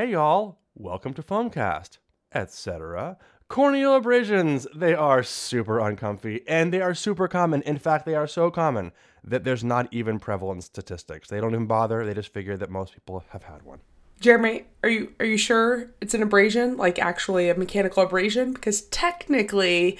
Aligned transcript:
Hey 0.00 0.12
y'all, 0.12 0.60
welcome 0.76 1.12
to 1.14 1.24
Foamcast, 1.24 1.98
etc. 2.32 3.16
Corneal 3.48 3.96
abrasions, 3.96 4.64
they 4.72 4.94
are 4.94 5.24
super 5.24 5.80
uncomfy 5.80 6.44
and 6.46 6.72
they 6.72 6.80
are 6.80 6.94
super 6.94 7.26
common. 7.26 7.62
In 7.62 7.78
fact, 7.78 8.06
they 8.06 8.14
are 8.14 8.28
so 8.28 8.48
common 8.48 8.92
that 9.24 9.42
there's 9.42 9.64
not 9.64 9.88
even 9.90 10.20
prevalence 10.20 10.66
statistics. 10.66 11.28
They 11.28 11.40
don't 11.40 11.52
even 11.52 11.66
bother, 11.66 12.06
they 12.06 12.14
just 12.14 12.32
figure 12.32 12.56
that 12.58 12.70
most 12.70 12.94
people 12.94 13.24
have 13.30 13.42
had 13.42 13.62
one. 13.62 13.80
Jeremy, 14.20 14.66
are 14.84 14.88
you 14.88 15.14
are 15.18 15.26
you 15.26 15.36
sure 15.36 15.90
it's 16.00 16.14
an 16.14 16.22
abrasion, 16.22 16.76
like 16.76 17.00
actually 17.00 17.50
a 17.50 17.56
mechanical 17.56 18.04
abrasion? 18.04 18.52
Because 18.52 18.82
technically, 18.82 19.98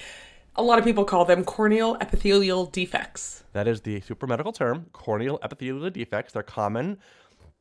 a 0.55 0.63
lot 0.63 0.79
of 0.79 0.85
people 0.85 1.03
call 1.03 1.25
them 1.25 1.43
corneal 1.43 1.97
epithelial 1.99 2.67
defects. 2.67 3.43
That 3.51 3.67
is 3.67 3.81
the 3.81 3.99
super 3.99 4.27
medical 4.27 4.53
term, 4.53 4.85
corneal 4.93 5.39
epithelial 5.43 5.89
defects. 5.89 6.31
They're 6.31 6.41
common. 6.41 6.99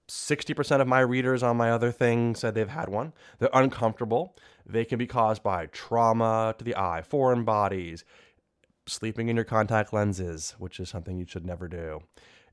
60% 0.09 0.81
of 0.81 0.89
my 0.89 1.01
readers 1.01 1.43
on 1.43 1.57
my 1.57 1.71
other 1.71 1.93
thing 1.93 2.35
said 2.35 2.55
they've 2.55 2.69
had 2.69 2.89
one. 2.89 3.13
They're 3.39 3.51
uncomfortable. 3.53 4.37
They 4.65 4.85
can 4.85 4.99
be 4.99 5.07
caused 5.07 5.43
by 5.43 5.67
trauma 5.67 6.55
to 6.59 6.65
the 6.65 6.77
eye, 6.77 7.03
foreign 7.03 7.45
bodies, 7.45 8.05
sleeping 8.87 9.29
in 9.29 9.37
your 9.37 9.45
contact 9.45 9.93
lenses, 9.93 10.55
which 10.59 10.81
is 10.81 10.89
something 10.89 11.19
you 11.19 11.27
should 11.27 11.45
never 11.45 11.69
do. 11.69 12.01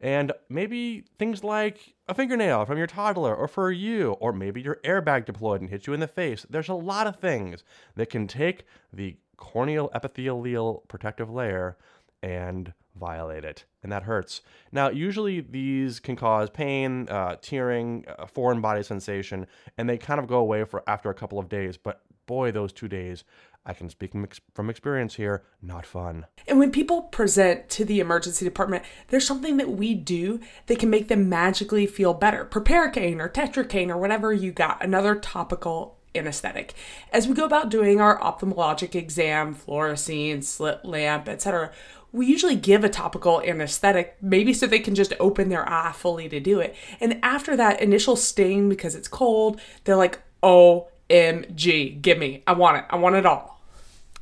And 0.02 0.34
maybe 0.50 1.06
things 1.18 1.44
like 1.44 1.96
a 2.08 2.14
fingernail 2.14 2.66
from 2.66 2.78
your 2.78 2.88
toddler 2.88 3.34
or 3.34 3.48
for 3.48 3.72
you, 3.72 4.12
or 4.20 4.34
maybe 4.34 4.62
your 4.62 4.80
airbag 4.84 5.26
deployed 5.26 5.62
and 5.62 5.70
hit 5.70 5.88
you 5.88 5.94
in 5.94 6.02
the 6.02 6.08
face. 6.08 6.46
There's 6.50 6.70
a 6.70 6.74
lot 6.74 7.08
of 7.08 7.16
things 7.16 7.64
that 7.96 8.10
can 8.10 8.28
take 8.28 8.66
the 8.92 9.16
corneal 9.38 9.90
epithelial 9.96 10.84
protective 10.88 11.30
layer 11.30 11.78
and 12.22 12.74
violate 13.00 13.44
it, 13.44 13.66
and 13.84 13.92
that 13.92 14.04
hurts. 14.04 14.42
Now, 14.72 14.90
usually 14.90 15.42
these 15.42 16.00
can 16.00 16.16
cause 16.16 16.50
pain, 16.50 17.08
uh, 17.10 17.36
tearing, 17.42 18.06
a 18.08 18.28
foreign 18.28 18.62
body 18.62 18.84
sensation, 18.84 19.48
and 19.78 19.90
they 19.90 19.98
kind 19.98 20.20
of 20.20 20.28
go 20.28 20.38
away 20.38 20.64
for 20.64 20.84
after 20.88 21.10
a 21.10 21.14
couple 21.14 21.40
of 21.40 21.50
days. 21.50 21.78
But 21.78 22.02
boy, 22.26 22.52
those 22.52 22.74
two 22.74 22.88
days, 22.88 23.24
I 23.66 23.74
can 23.74 23.90
speak 23.90 24.14
from 24.54 24.70
experience 24.70 25.16
here, 25.16 25.44
not 25.62 25.86
fun. 25.86 26.28
And 26.48 26.60
when 26.60 26.72
people 26.72 27.04
present 27.04 27.68
to 27.70 27.86
the 27.86 28.00
emergency 28.00 28.46
department, 28.46 28.84
there's 29.08 29.26
something 29.26 29.58
that 29.58 29.72
we 29.72 29.96
do 29.96 30.40
that 30.68 30.78
can 30.78 30.92
make 30.92 31.08
them 31.08 31.30
magically 31.30 31.88
feel 31.88 32.14
better. 32.14 32.46
Proparacaine 32.46 33.20
or 33.20 33.28
tetracaine 33.28 33.90
or 33.90 33.98
whatever 33.98 34.32
you 34.32 34.52
got, 34.52 34.84
another 34.84 35.16
topical 35.16 35.98
anesthetic. 36.14 36.76
As 37.12 37.28
we 37.28 37.34
go 37.34 37.44
about 37.44 37.70
doing 37.70 38.00
our 38.00 38.20
ophthalmologic 38.20 38.96
exam, 38.96 39.56
fluorescein, 39.56 40.44
slit 40.44 40.86
lamp, 40.86 41.28
etc., 41.28 41.72
we 42.16 42.26
usually 42.26 42.56
give 42.56 42.86
a 42.86 42.90
topical 42.90 43.42
anesthetic, 43.42 44.16
maybe 44.22 44.54
so 44.54 44.66
they 44.66 44.80
can 44.80 44.96
just 44.96 45.14
open 45.20 45.50
their 45.50 45.68
eye 45.70 45.92
fully 45.92 46.30
to 46.30 46.40
do 46.40 46.62
it. 46.62 46.74
And 47.02 47.20
after 47.22 47.58
that 47.58 47.82
initial 47.82 48.16
sting, 48.16 48.70
because 48.70 48.96
it's 48.96 49.10
cold, 49.10 49.60
they're 49.84 49.98
like, 49.98 50.22
OMG, 50.42 52.02
give 52.02 52.18
me. 52.18 52.42
I 52.48 52.54
want 52.54 52.78
it. 52.78 52.86
I 52.90 52.96
want 52.96 53.16
it 53.16 53.26
all. 53.26 53.62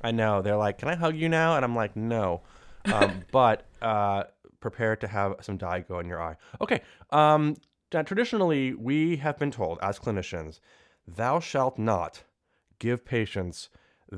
I 0.01 0.09
know. 0.09 0.41
They're 0.41 0.57
like, 0.57 0.79
can 0.79 0.87
I 0.87 0.95
hug 0.95 1.15
you 1.15 1.29
now? 1.29 1.55
And 1.55 1.63
I'm 1.63 1.75
like, 1.75 1.95
no. 1.95 2.41
Um, 2.85 3.23
but 3.31 3.67
uh, 3.81 4.23
prepare 4.59 4.95
to 4.95 5.07
have 5.07 5.35
some 5.41 5.57
dye 5.57 5.81
go 5.81 5.99
in 5.99 6.07
your 6.07 6.21
eye. 6.21 6.35
Okay. 6.61 6.81
Um, 7.11 7.57
traditionally, 7.91 8.73
we 8.73 9.17
have 9.17 9.37
been 9.37 9.51
told 9.51 9.77
as 9.83 9.99
clinicians, 9.99 10.59
thou 11.07 11.39
shalt 11.39 11.77
not 11.77 12.23
give 12.79 13.05
patients 13.05 13.69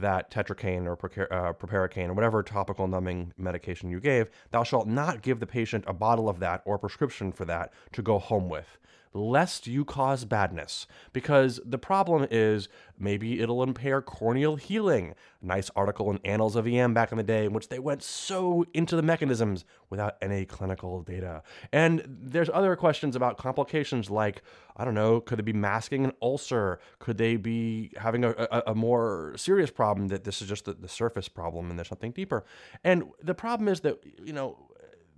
that 0.02 0.32
tetracaine 0.32 0.86
or 0.86 0.94
uh, 0.94 1.54
proparacaine 1.54 2.10
or 2.10 2.14
whatever 2.14 2.44
topical 2.44 2.88
numbing 2.88 3.34
medication 3.38 3.90
you 3.90 4.00
gave, 4.00 4.30
thou 4.52 4.64
shalt 4.64 4.88
not 4.88 5.22
give 5.22 5.40
the 5.40 5.48
patient 5.48 5.84
a 5.88 5.94
bottle 5.94 6.30
of 6.30 6.40
that 6.40 6.62
or 6.66 6.78
prescription 6.78 7.32
for 7.32 7.46
that 7.46 7.74
to 7.94 8.02
go 8.02 8.20
home 8.20 8.50
with 8.50 8.78
lest 9.16 9.66
you 9.66 9.86
cause 9.86 10.26
badness. 10.26 10.86
Because 11.14 11.60
the 11.66 11.78
problem 11.78 12.28
is 12.30 12.68
maybe 13.00 13.40
it'll 13.40 13.64
impair 13.64 14.02
corneal 14.02 14.58
healing. 14.58 15.16
Nice 15.42 15.72
article 15.76 16.12
in 16.12 16.20
Annals 16.26 16.56
of 16.56 16.68
EM 16.68 16.94
back 16.94 17.12
in 17.12 17.18
the 17.18 17.24
day 17.24 17.46
in 17.46 17.54
which 17.54 17.70
they 17.70 17.80
went 17.80 18.04
so 18.04 18.66
into 18.74 18.96
the 18.96 19.02
mechanisms 19.02 19.64
without 19.90 20.18
any 20.22 20.46
clinical 20.46 21.02
data. 21.02 21.42
And 21.72 22.04
there's 22.08 22.50
other 22.54 22.76
questions 22.76 23.16
about 23.16 23.38
complications 23.38 24.10
like, 24.10 24.42
I 24.76 24.84
don't 24.84 24.94
know, 24.94 25.22
could 25.22 25.40
they 25.40 25.44
be 25.44 25.54
masking 25.54 26.04
an 26.04 26.12
ulcer? 26.22 26.80
Could 27.00 27.18
they 27.18 27.38
be 27.38 27.92
having 27.98 28.26
a, 28.26 28.32
a, 28.32 28.64
a 28.68 28.76
more 28.76 29.34
serious 29.38 29.72
problem 29.72 30.10
that 30.10 30.26
this 30.26 30.42
is 30.42 30.50
just 30.50 30.66
the, 30.66 30.74
the 30.74 30.90
surface 30.90 31.30
problem 31.30 31.70
and 31.70 31.80
there's 31.80 31.88
something 31.88 32.12
deeper? 32.12 32.44
And 32.84 33.06
the 33.24 33.36
problem 33.36 33.70
is 33.70 33.80
that, 33.82 34.00
you 34.22 34.34
know, 34.34 34.58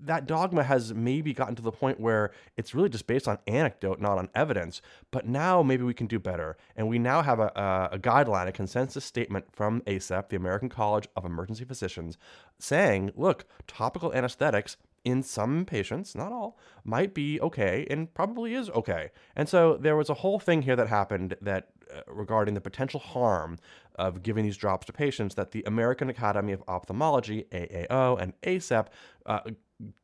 that 0.04 0.28
dogma 0.28 0.64
has 0.64 0.94
maybe 0.94 1.34
gotten 1.34 1.56
to 1.56 1.62
the 1.62 1.72
point 1.72 2.00
where 2.00 2.32
it's 2.56 2.76
really 2.76 2.90
just 2.90 3.08
based 3.08 3.28
on 3.28 3.40
anecdote, 3.48 4.00
not 4.00 4.18
on 4.18 4.30
evidence. 4.36 4.82
But 5.12 5.28
now 5.28 5.64
maybe 5.64 5.84
we 5.84 5.94
can 5.94 6.08
do 6.08 6.20
better. 6.20 6.58
And 6.76 6.88
we 6.88 7.00
now 7.00 7.22
have 7.22 7.40
a, 7.40 7.52
a, 7.56 7.96
a, 7.96 8.00
guideline, 8.00 8.48
a 8.48 8.52
consensus 8.52 9.06
statement 9.06 9.46
from 9.52 9.82
ACEP, 9.82 10.30
the 10.30 10.36
American 10.36 10.70
College 10.70 11.08
of 11.16 11.26
Emergency 11.26 11.66
Physicians, 11.66 12.18
saying, 12.60 13.12
look, 13.16 13.46
topical 13.68 14.14
anesthetics 14.14 14.78
in 15.04 15.24
some 15.24 15.64
patients, 15.64 16.16
not 16.16 16.34
all, 16.34 16.58
might 16.84 17.14
be 17.14 17.40
okay 17.40 17.88
and 17.90 18.14
probably 18.14 18.54
is 18.54 18.70
okay. 18.72 19.10
And 19.36 19.48
so 19.48 19.78
there 19.78 19.96
was 19.96 20.10
a 20.10 20.16
whole 20.16 20.38
thing 20.40 20.64
here 20.64 20.76
that 20.76 20.88
happened 20.88 21.38
that 21.42 21.70
uh, 21.94 22.02
regarding 22.08 22.54
the 22.54 22.62
potential 22.62 23.00
harm 23.00 23.58
of 23.96 24.22
giving 24.22 24.44
these 24.44 24.58
drops 24.58 24.86
to 24.86 24.94
patients 24.94 25.36
that 25.36 25.52
the 25.52 25.64
American 25.66 26.10
Academy 26.10 26.52
of 26.52 26.62
Ophthalmology, 26.68 27.46
AAO, 27.52 28.22
and 28.22 28.34
ACEP 28.42 28.88
uh, 29.26 29.40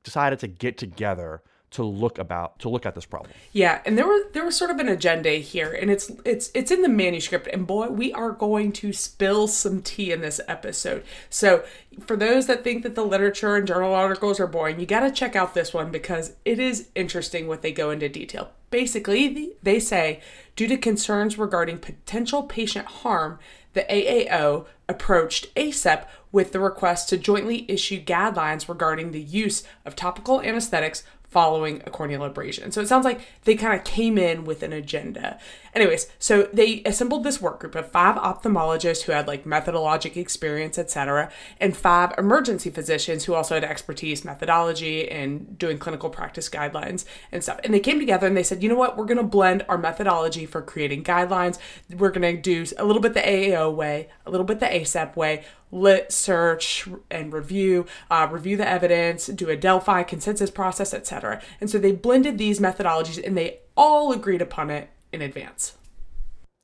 decided 0.03 0.39
to 0.39 0.47
get 0.47 0.77
together 0.77 1.41
to 1.73 1.83
look 1.83 2.19
about 2.19 2.59
to 2.59 2.69
look 2.69 2.85
at 2.85 2.93
this 2.93 3.05
problem. 3.05 3.31
Yeah, 3.51 3.81
and 3.85 3.97
there 3.97 4.05
was 4.05 4.25
there 4.33 4.45
was 4.45 4.55
sort 4.55 4.69
of 4.69 4.77
an 4.77 4.87
agenda 4.87 5.31
here, 5.31 5.71
and 5.71 5.89
it's 5.89 6.11
it's 6.23 6.51
it's 6.53 6.71
in 6.71 6.83
the 6.83 6.89
manuscript. 6.89 7.47
And 7.47 7.65
boy, 7.65 7.87
we 7.87 8.13
are 8.13 8.31
going 8.31 8.71
to 8.73 8.93
spill 8.93 9.47
some 9.47 9.81
tea 9.81 10.11
in 10.11 10.21
this 10.21 10.39
episode. 10.47 11.03
So 11.29 11.63
for 12.05 12.15
those 12.15 12.45
that 12.45 12.63
think 12.63 12.83
that 12.83 12.93
the 12.93 13.03
literature 13.03 13.55
and 13.55 13.67
journal 13.67 13.93
articles 13.93 14.39
are 14.39 14.47
boring, 14.47 14.79
you 14.79 14.85
got 14.85 15.01
to 15.01 15.11
check 15.11 15.35
out 15.35 15.55
this 15.55 15.73
one 15.73 15.91
because 15.91 16.33
it 16.45 16.59
is 16.59 16.89
interesting 16.93 17.47
what 17.47 17.63
they 17.63 17.71
go 17.71 17.89
into 17.89 18.07
detail. 18.07 18.51
Basically, 18.69 19.53
they 19.63 19.79
say 19.79 20.21
due 20.55 20.67
to 20.67 20.77
concerns 20.77 21.39
regarding 21.39 21.79
potential 21.79 22.43
patient 22.43 22.85
harm, 22.85 23.39
the 23.73 23.85
AAO 23.89 24.65
approached 24.87 25.53
ACEP 25.55 26.05
with 26.31 26.51
the 26.51 26.59
request 26.59 27.09
to 27.09 27.17
jointly 27.17 27.65
issue 27.69 28.03
guidelines 28.03 28.67
regarding 28.67 29.11
the 29.11 29.21
use 29.21 29.63
of 29.85 29.95
topical 29.95 30.41
anesthetics 30.41 31.03
following 31.33 31.81
a 31.85 31.89
corneal 31.89 32.23
abrasion. 32.23 32.71
So 32.71 32.81
it 32.81 32.87
sounds 32.87 33.05
like 33.05 33.21
they 33.43 33.55
kind 33.55 33.77
of 33.77 33.83
came 33.83 34.17
in 34.17 34.45
with 34.45 34.61
an 34.61 34.71
agenda. 34.71 35.39
Anyways, 35.75 36.07
so 36.19 36.43
they 36.53 36.83
assembled 36.85 37.23
this 37.23 37.41
work 37.41 37.59
group 37.59 37.73
of 37.73 37.89
five 37.89 38.15
ophthalmologists 38.15 39.03
who 39.03 39.11
had 39.11 39.27
like 39.27 39.43
methodologic 39.43 40.15
experience, 40.15 40.77
etc., 40.77 41.31
and 41.59 41.75
five 41.75 42.13
emergency 42.17 42.69
physicians 42.69 43.25
who 43.25 43.33
also 43.33 43.55
had 43.55 43.63
expertise, 43.63 44.23
methodology, 44.23 45.09
and 45.09 45.57
doing 45.57 45.79
clinical 45.79 46.09
practice 46.09 46.47
guidelines 46.47 47.05
and 47.31 47.43
stuff. 47.43 47.59
And 47.63 47.73
they 47.73 47.79
came 47.79 47.99
together 47.99 48.27
and 48.27 48.37
they 48.37 48.43
said, 48.43 48.61
you 48.61 48.69
know 48.69 48.75
what, 48.75 48.97
we're 48.97 49.05
going 49.05 49.17
to 49.17 49.23
blend 49.23 49.65
our 49.67 49.77
methodology 49.77 50.45
for 50.45 50.61
creating 50.61 51.03
guidelines. 51.03 51.57
We're 51.89 52.11
going 52.11 52.35
to 52.35 52.41
do 52.41 52.65
a 52.77 52.85
little 52.85 53.01
bit 53.01 53.15
the 53.15 53.21
AAO 53.21 53.73
way, 53.73 54.09
a 54.25 54.31
little 54.31 54.45
bit 54.45 54.59
the 54.59 54.67
ACEP 54.67 55.15
way 55.15 55.43
lit 55.71 56.11
search 56.11 56.87
and 57.09 57.33
review, 57.33 57.87
uh, 58.11 58.27
review 58.29 58.55
the 58.55 58.67
evidence, 58.67 59.25
do 59.25 59.49
a 59.49 59.57
Delphi 59.57 60.03
consensus 60.03 60.51
process, 60.51 60.93
etc. 60.93 61.41
And 61.59 61.67
so 61.67 61.79
they 61.79 61.91
blended 61.91 62.37
these 62.37 62.59
methodologies 62.59 63.25
and 63.25 63.35
they 63.35 63.61
all 63.75 64.11
agreed 64.11 64.41
upon 64.41 64.69
it 64.69 64.91
in 65.13 65.21
advance. 65.21 65.77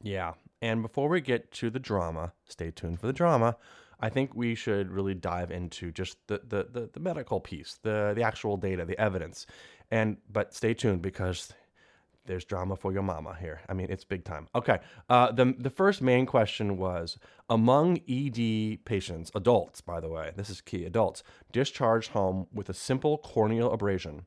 Yeah. 0.01 0.33
And 0.61 0.81
before 0.81 1.07
we 1.07 1.21
get 1.21 1.51
to 1.53 1.69
the 1.69 1.79
drama, 1.79 2.33
stay 2.45 2.71
tuned 2.71 2.99
for 2.99 3.07
the 3.07 3.13
drama. 3.13 3.55
I 4.01 4.09
think 4.09 4.33
we 4.33 4.55
should 4.55 4.91
really 4.91 5.13
dive 5.13 5.51
into 5.51 5.91
just 5.91 6.17
the, 6.27 6.41
the, 6.47 6.67
the, 6.71 6.89
the 6.93 6.99
medical 6.99 7.39
piece, 7.39 7.79
the, 7.83 8.13
the 8.15 8.23
actual 8.23 8.57
data, 8.57 8.85
the 8.85 8.99
evidence. 8.99 9.45
And 9.91 10.17
but 10.31 10.53
stay 10.53 10.73
tuned 10.73 11.01
because 11.01 11.53
there's 12.25 12.45
drama 12.45 12.75
for 12.75 12.93
your 12.93 13.01
mama 13.01 13.35
here. 13.39 13.61
I 13.67 13.73
mean, 13.73 13.87
it's 13.89 14.03
big 14.03 14.23
time. 14.23 14.47
Okay. 14.53 14.79
Uh, 15.09 15.31
the, 15.31 15.55
the 15.57 15.69
first 15.69 16.01
main 16.01 16.25
question 16.25 16.77
was 16.77 17.17
among 17.49 17.99
ED 18.07 18.85
patients, 18.85 19.31
adults, 19.33 19.81
by 19.81 19.99
the 19.99 20.09
way, 20.09 20.31
this 20.35 20.49
is 20.49 20.61
key, 20.61 20.85
adults, 20.85 21.23
discharged 21.51 22.11
home 22.11 22.47
with 22.53 22.69
a 22.69 22.73
simple 22.73 23.17
corneal 23.17 23.71
abrasion, 23.71 24.25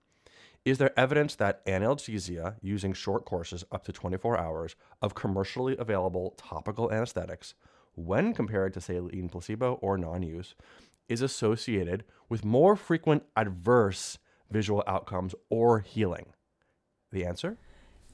is 0.64 0.79
there 0.79 0.99
evidence 0.99 1.35
that 1.37 1.64
analgesia 1.67 2.55
using 2.61 2.93
short 2.93 3.25
courses 3.25 3.64
up 3.73 3.85
to 3.85 3.93
24 3.93 4.38
hours 4.38 4.76
of 5.00 5.14
commercially 5.14 5.76
available 5.76 6.35
topical 6.37 6.93
anesthetics, 6.93 7.55
when 7.94 8.32
compared 8.32 8.73
to 8.75 8.81
saline 8.81 9.29
placebo 9.29 9.75
or 9.82 9.99
non 9.99 10.23
use, 10.23 10.55
is 11.09 11.20
associated 11.20 12.05
with 12.29 12.44
more 12.44 12.76
frequent 12.76 13.25
adverse 13.37 14.19
visual 14.50 14.85
outcomes 14.87 15.35
or 15.50 15.81
healing? 15.81 16.26
The 17.11 17.26
answer? 17.26 17.59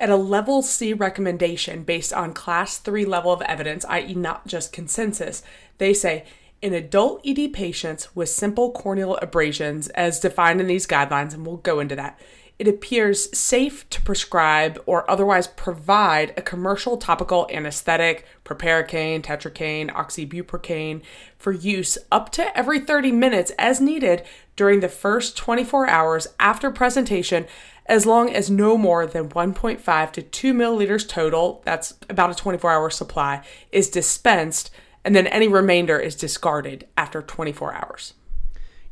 At 0.00 0.10
a 0.10 0.16
level 0.16 0.62
C 0.62 0.92
recommendation 0.92 1.82
based 1.82 2.12
on 2.12 2.32
class 2.32 2.78
3 2.78 3.04
level 3.04 3.32
of 3.32 3.42
evidence, 3.42 3.84
i.e., 3.88 4.14
not 4.14 4.46
just 4.46 4.72
consensus, 4.72 5.42
they 5.78 5.92
say 5.92 6.24
in 6.60 6.74
adult 6.74 7.20
ED 7.24 7.52
patients 7.52 8.14
with 8.14 8.28
simple 8.28 8.72
corneal 8.72 9.16
abrasions, 9.16 9.88
as 9.90 10.20
defined 10.20 10.60
in 10.60 10.66
these 10.66 10.86
guidelines, 10.86 11.34
and 11.34 11.46
we'll 11.46 11.58
go 11.58 11.80
into 11.80 11.96
that, 11.96 12.18
it 12.58 12.66
appears 12.66 13.36
safe 13.38 13.88
to 13.88 14.02
prescribe 14.02 14.82
or 14.84 15.08
otherwise 15.08 15.46
provide 15.46 16.34
a 16.36 16.42
commercial 16.42 16.96
topical 16.96 17.46
anesthetic, 17.52 18.26
proparacaine, 18.44 19.22
tetracaine, 19.22 19.90
oxybuprocaine, 19.92 21.02
for 21.38 21.52
use 21.52 21.96
up 22.10 22.32
to 22.32 22.58
every 22.58 22.80
30 22.80 23.12
minutes 23.12 23.52
as 23.58 23.80
needed 23.80 24.24
during 24.56 24.80
the 24.80 24.88
first 24.88 25.36
24 25.36 25.88
hours 25.88 26.26
after 26.40 26.68
presentation, 26.72 27.46
as 27.86 28.06
long 28.06 28.28
as 28.28 28.50
no 28.50 28.76
more 28.76 29.06
than 29.06 29.28
1.5 29.28 30.12
to 30.12 30.22
2 30.22 30.52
milliliters 30.52 31.08
total, 31.08 31.62
that's 31.64 31.94
about 32.10 32.30
a 32.30 32.34
24 32.34 32.72
hour 32.72 32.90
supply, 32.90 33.40
is 33.70 33.88
dispensed, 33.88 34.70
and 35.08 35.16
then 35.16 35.26
any 35.28 35.48
remainder 35.48 35.98
is 35.98 36.14
discarded 36.14 36.86
after 36.98 37.22
24 37.22 37.72
hours. 37.72 38.12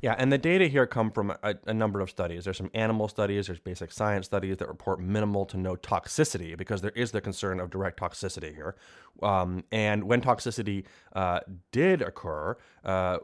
Yeah, 0.01 0.15
and 0.17 0.33
the 0.33 0.39
data 0.39 0.67
here 0.67 0.87
come 0.87 1.11
from 1.11 1.35
a, 1.43 1.57
a, 1.67 1.75
number 1.75 2.01
of 2.01 2.09
studies. 2.09 2.45
There's 2.45 2.57
some 2.57 2.71
animal 2.73 3.07
studies, 3.07 3.49
there's 3.49 3.59
basic 3.59 3.93
science 3.93 4.25
studies 4.25 4.57
that 4.57 4.69
report 4.69 4.99
minimal 4.99 5.45
to 5.45 5.59
no 5.59 5.77
toxicity 5.77 6.57
because 6.57 6.81
there 6.81 6.93
is 6.93 7.11
the 7.11 7.21
concern 7.21 7.61
of 7.61 7.69
direct 7.69 8.01
toxicity 8.01 8.55
here. 8.55 8.77
Um, 9.23 9.65
and 9.71 10.05
when 10.05 10.23
toxicity 10.23 10.85
uh, 11.15 11.41
did 11.71 12.01
occur, 12.01 12.57
uh, 12.83 13.19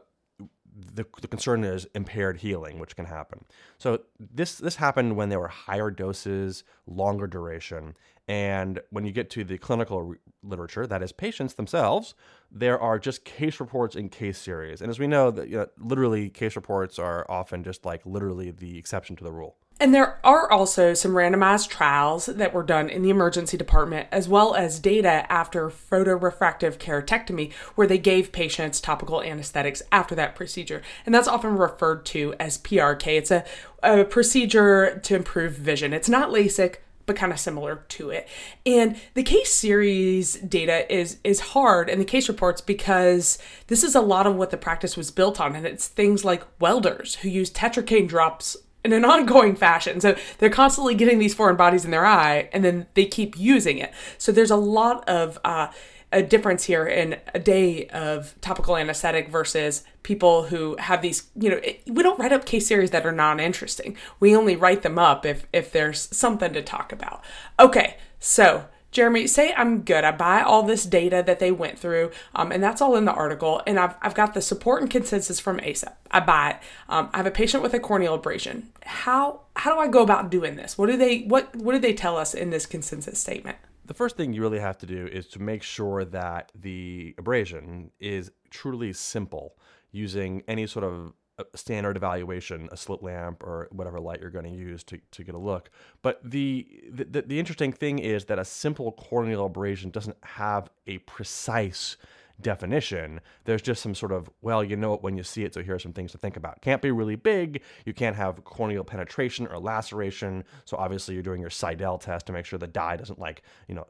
the, 0.75 1.05
the 1.21 1.27
concern 1.27 1.63
is 1.63 1.87
impaired 1.93 2.37
healing, 2.37 2.79
which 2.79 2.95
can 2.95 3.05
happen. 3.05 3.45
So 3.77 4.01
this 4.19 4.55
this 4.55 4.77
happened 4.77 5.15
when 5.15 5.29
there 5.29 5.39
were 5.39 5.47
higher 5.47 5.91
doses, 5.91 6.63
longer 6.87 7.27
duration, 7.27 7.95
and 8.27 8.79
when 8.89 9.05
you 9.05 9.11
get 9.11 9.29
to 9.31 9.43
the 9.43 9.57
clinical 9.57 10.01
re- 10.01 10.17
literature, 10.41 10.87
that 10.87 11.03
is 11.03 11.11
patients 11.11 11.55
themselves, 11.55 12.15
there 12.51 12.79
are 12.79 12.97
just 12.97 13.25
case 13.25 13.59
reports 13.59 13.95
in 13.95 14.09
case 14.09 14.37
series. 14.37 14.81
And 14.81 14.89
as 14.89 14.99
we 14.99 15.07
know, 15.07 15.29
that 15.31 15.49
you 15.49 15.57
know, 15.57 15.67
literally 15.77 16.29
case 16.29 16.55
reports 16.55 16.97
are 16.97 17.25
often 17.29 17.63
just 17.63 17.85
like 17.85 18.05
literally 18.05 18.51
the 18.51 18.77
exception 18.77 19.15
to 19.17 19.23
the 19.23 19.31
rule. 19.31 19.57
And 19.83 19.93
there 19.93 20.17
are 20.23 20.49
also 20.49 20.93
some 20.93 21.11
randomized 21.11 21.67
trials 21.67 22.27
that 22.27 22.53
were 22.53 22.63
done 22.63 22.87
in 22.87 23.01
the 23.01 23.09
emergency 23.09 23.57
department, 23.57 24.07
as 24.13 24.29
well 24.29 24.55
as 24.55 24.79
data 24.79 25.29
after 25.29 25.67
photorefractive 25.67 26.77
keratectomy, 26.77 27.51
where 27.75 27.85
they 27.85 27.97
gave 27.97 28.31
patients 28.31 28.79
topical 28.79 29.21
anesthetics 29.21 29.81
after 29.91 30.15
that 30.15 30.35
procedure. 30.37 30.81
And 31.05 31.13
that's 31.13 31.27
often 31.27 31.57
referred 31.57 32.05
to 32.05 32.33
as 32.39 32.59
PRK. 32.59 33.07
It's 33.07 33.29
a, 33.29 33.43
a 33.83 34.05
procedure 34.05 35.01
to 35.03 35.15
improve 35.17 35.51
vision. 35.51 35.91
It's 35.91 36.07
not 36.07 36.29
LASIK, 36.29 36.77
but 37.05 37.17
kind 37.17 37.33
of 37.33 37.39
similar 37.41 37.83
to 37.89 38.09
it. 38.09 38.29
And 38.65 38.95
the 39.15 39.23
case 39.23 39.51
series 39.53 40.35
data 40.35 40.89
is 40.93 41.17
is 41.25 41.39
hard 41.41 41.89
and 41.89 41.99
the 41.99 42.05
case 42.05 42.29
reports 42.29 42.61
because 42.61 43.37
this 43.67 43.83
is 43.83 43.95
a 43.95 44.01
lot 44.01 44.27
of 44.27 44.35
what 44.35 44.51
the 44.51 44.57
practice 44.57 44.95
was 44.95 45.11
built 45.11 45.41
on 45.41 45.57
and 45.57 45.65
it's 45.65 45.89
things 45.89 46.23
like 46.23 46.43
welders 46.61 47.15
who 47.15 47.27
use 47.27 47.51
tetracaine 47.51 48.07
drops 48.07 48.55
in 48.83 48.93
an 48.93 49.05
ongoing 49.05 49.55
fashion. 49.55 50.01
So 50.01 50.15
they're 50.37 50.49
constantly 50.49 50.95
getting 50.95 51.19
these 51.19 51.33
foreign 51.33 51.55
bodies 51.55 51.85
in 51.85 51.91
their 51.91 52.05
eye 52.05 52.49
and 52.51 52.63
then 52.63 52.87
they 52.93 53.05
keep 53.05 53.37
using 53.37 53.77
it. 53.77 53.93
So 54.17 54.31
there's 54.31 54.51
a 54.51 54.55
lot 54.55 55.07
of 55.07 55.39
uh, 55.43 55.67
a 56.13 56.21
difference 56.21 56.65
here 56.65 56.85
in 56.85 57.17
a 57.33 57.39
day 57.39 57.87
of 57.87 58.39
topical 58.39 58.77
anesthetic 58.77 59.29
versus 59.29 59.83
people 60.03 60.43
who 60.43 60.75
have 60.77 61.01
these 61.01 61.29
you 61.35 61.49
know 61.49 61.57
it, 61.57 61.81
we 61.87 62.03
don't 62.03 62.19
write 62.19 62.31
up 62.31 62.45
case 62.45 62.67
series 62.67 62.91
that 62.91 63.05
are 63.05 63.11
non-interesting 63.11 63.97
we 64.19 64.35
only 64.35 64.55
write 64.55 64.83
them 64.83 64.99
up 64.99 65.25
if 65.25 65.47
if 65.51 65.71
there's 65.71 66.15
something 66.15 66.53
to 66.53 66.61
talk 66.61 66.91
about 66.91 67.23
okay 67.59 67.97
so 68.19 68.65
Jeremy, 68.93 69.27
say 69.27 69.53
I'm 69.57 69.81
good. 69.81 70.03
I 70.03 70.11
buy 70.11 70.41
all 70.41 70.63
this 70.63 70.85
data 70.85 71.21
that 71.25 71.39
they 71.39 71.51
went 71.51 71.77
through, 71.77 72.11
um, 72.33 72.51
and 72.51 72.63
that's 72.63 72.81
all 72.81 72.95
in 72.95 73.05
the 73.05 73.11
article. 73.11 73.61
And 73.67 73.77
I've, 73.77 73.95
I've 74.01 74.13
got 74.13 74.33
the 74.33 74.41
support 74.41 74.81
and 74.81 74.89
consensus 74.89 75.39
from 75.39 75.57
ACEP. 75.59 75.91
I 76.11 76.19
buy 76.21 76.51
it. 76.51 76.57
Um, 76.87 77.09
I 77.11 77.17
have 77.17 77.25
a 77.25 77.31
patient 77.31 77.63
with 77.63 77.73
a 77.73 77.79
corneal 77.79 78.13
abrasion. 78.13 78.69
How 78.83 79.41
how 79.55 79.73
do 79.73 79.79
I 79.81 79.87
go 79.87 80.01
about 80.01 80.29
doing 80.29 80.55
this? 80.55 80.77
What 80.77 80.87
do 80.87 80.95
they 80.95 81.23
what 81.23 81.53
what 81.55 81.73
do 81.73 81.79
they 81.79 81.93
tell 81.93 82.15
us 82.17 82.33
in 82.33 82.51
this 82.51 82.65
consensus 82.65 83.19
statement? 83.19 83.57
the 83.85 83.93
first 83.93 84.15
thing 84.15 84.33
you 84.33 84.41
really 84.41 84.59
have 84.59 84.77
to 84.77 84.85
do 84.85 85.07
is 85.07 85.27
to 85.27 85.39
make 85.39 85.61
sure 85.61 86.05
that 86.05 86.51
the 86.55 87.13
abrasion 87.17 87.91
is 87.99 88.31
truly 88.49 88.93
simple 88.93 89.55
using 89.91 90.41
any 90.47 90.65
sort 90.65 90.85
of 90.85 91.13
uh, 91.39 91.43
standard 91.55 91.97
evaluation, 91.97 92.69
a 92.71 92.77
slit 92.77 93.01
lamp 93.01 93.41
or 93.43 93.67
whatever 93.71 93.99
light 93.99 94.21
you're 94.21 94.29
going 94.29 94.45
to 94.45 94.51
use 94.51 94.83
to, 94.83 94.99
to 95.11 95.23
get 95.23 95.33
a 95.33 95.37
look. 95.37 95.69
But 96.01 96.19
the, 96.23 96.67
the 96.91 97.23
the 97.23 97.39
interesting 97.39 97.73
thing 97.73 97.99
is 97.99 98.25
that 98.25 98.37
a 98.37 98.45
simple 98.45 98.91
corneal 98.91 99.45
abrasion 99.45 99.89
doesn't 99.89 100.17
have 100.23 100.69
a 100.85 100.99
precise 100.99 101.97
definition. 102.41 103.21
There's 103.45 103.61
just 103.61 103.81
some 103.81 103.95
sort 103.95 104.11
of, 104.11 104.29
well, 104.41 104.63
you 104.63 104.75
know 104.75 104.93
it 104.93 105.01
when 105.01 105.17
you 105.17 105.23
see 105.23 105.43
it, 105.43 105.53
so 105.53 105.63
here 105.63 105.75
are 105.75 105.79
some 105.79 105.93
things 105.93 106.11
to 106.11 106.17
think 106.17 106.37
about. 106.37 106.61
Can't 106.61 106.81
be 106.81 106.91
really 106.91 107.15
big. 107.15 107.61
You 107.85 107.93
can't 107.93 108.15
have 108.15 108.43
corneal 108.43 108.83
penetration 108.83 109.47
or 109.47 109.59
laceration. 109.59 110.43
So 110.65 110.77
obviously 110.77 111.13
you're 111.13 111.23
doing 111.23 111.41
your 111.41 111.49
Seidel 111.49 111.97
test 111.97 112.25
to 112.27 112.33
make 112.33 112.45
sure 112.45 112.59
the 112.59 112.67
dye 112.67 112.97
doesn't 112.97 113.19
like, 113.19 113.43
you 113.67 113.75
know, 113.75 113.87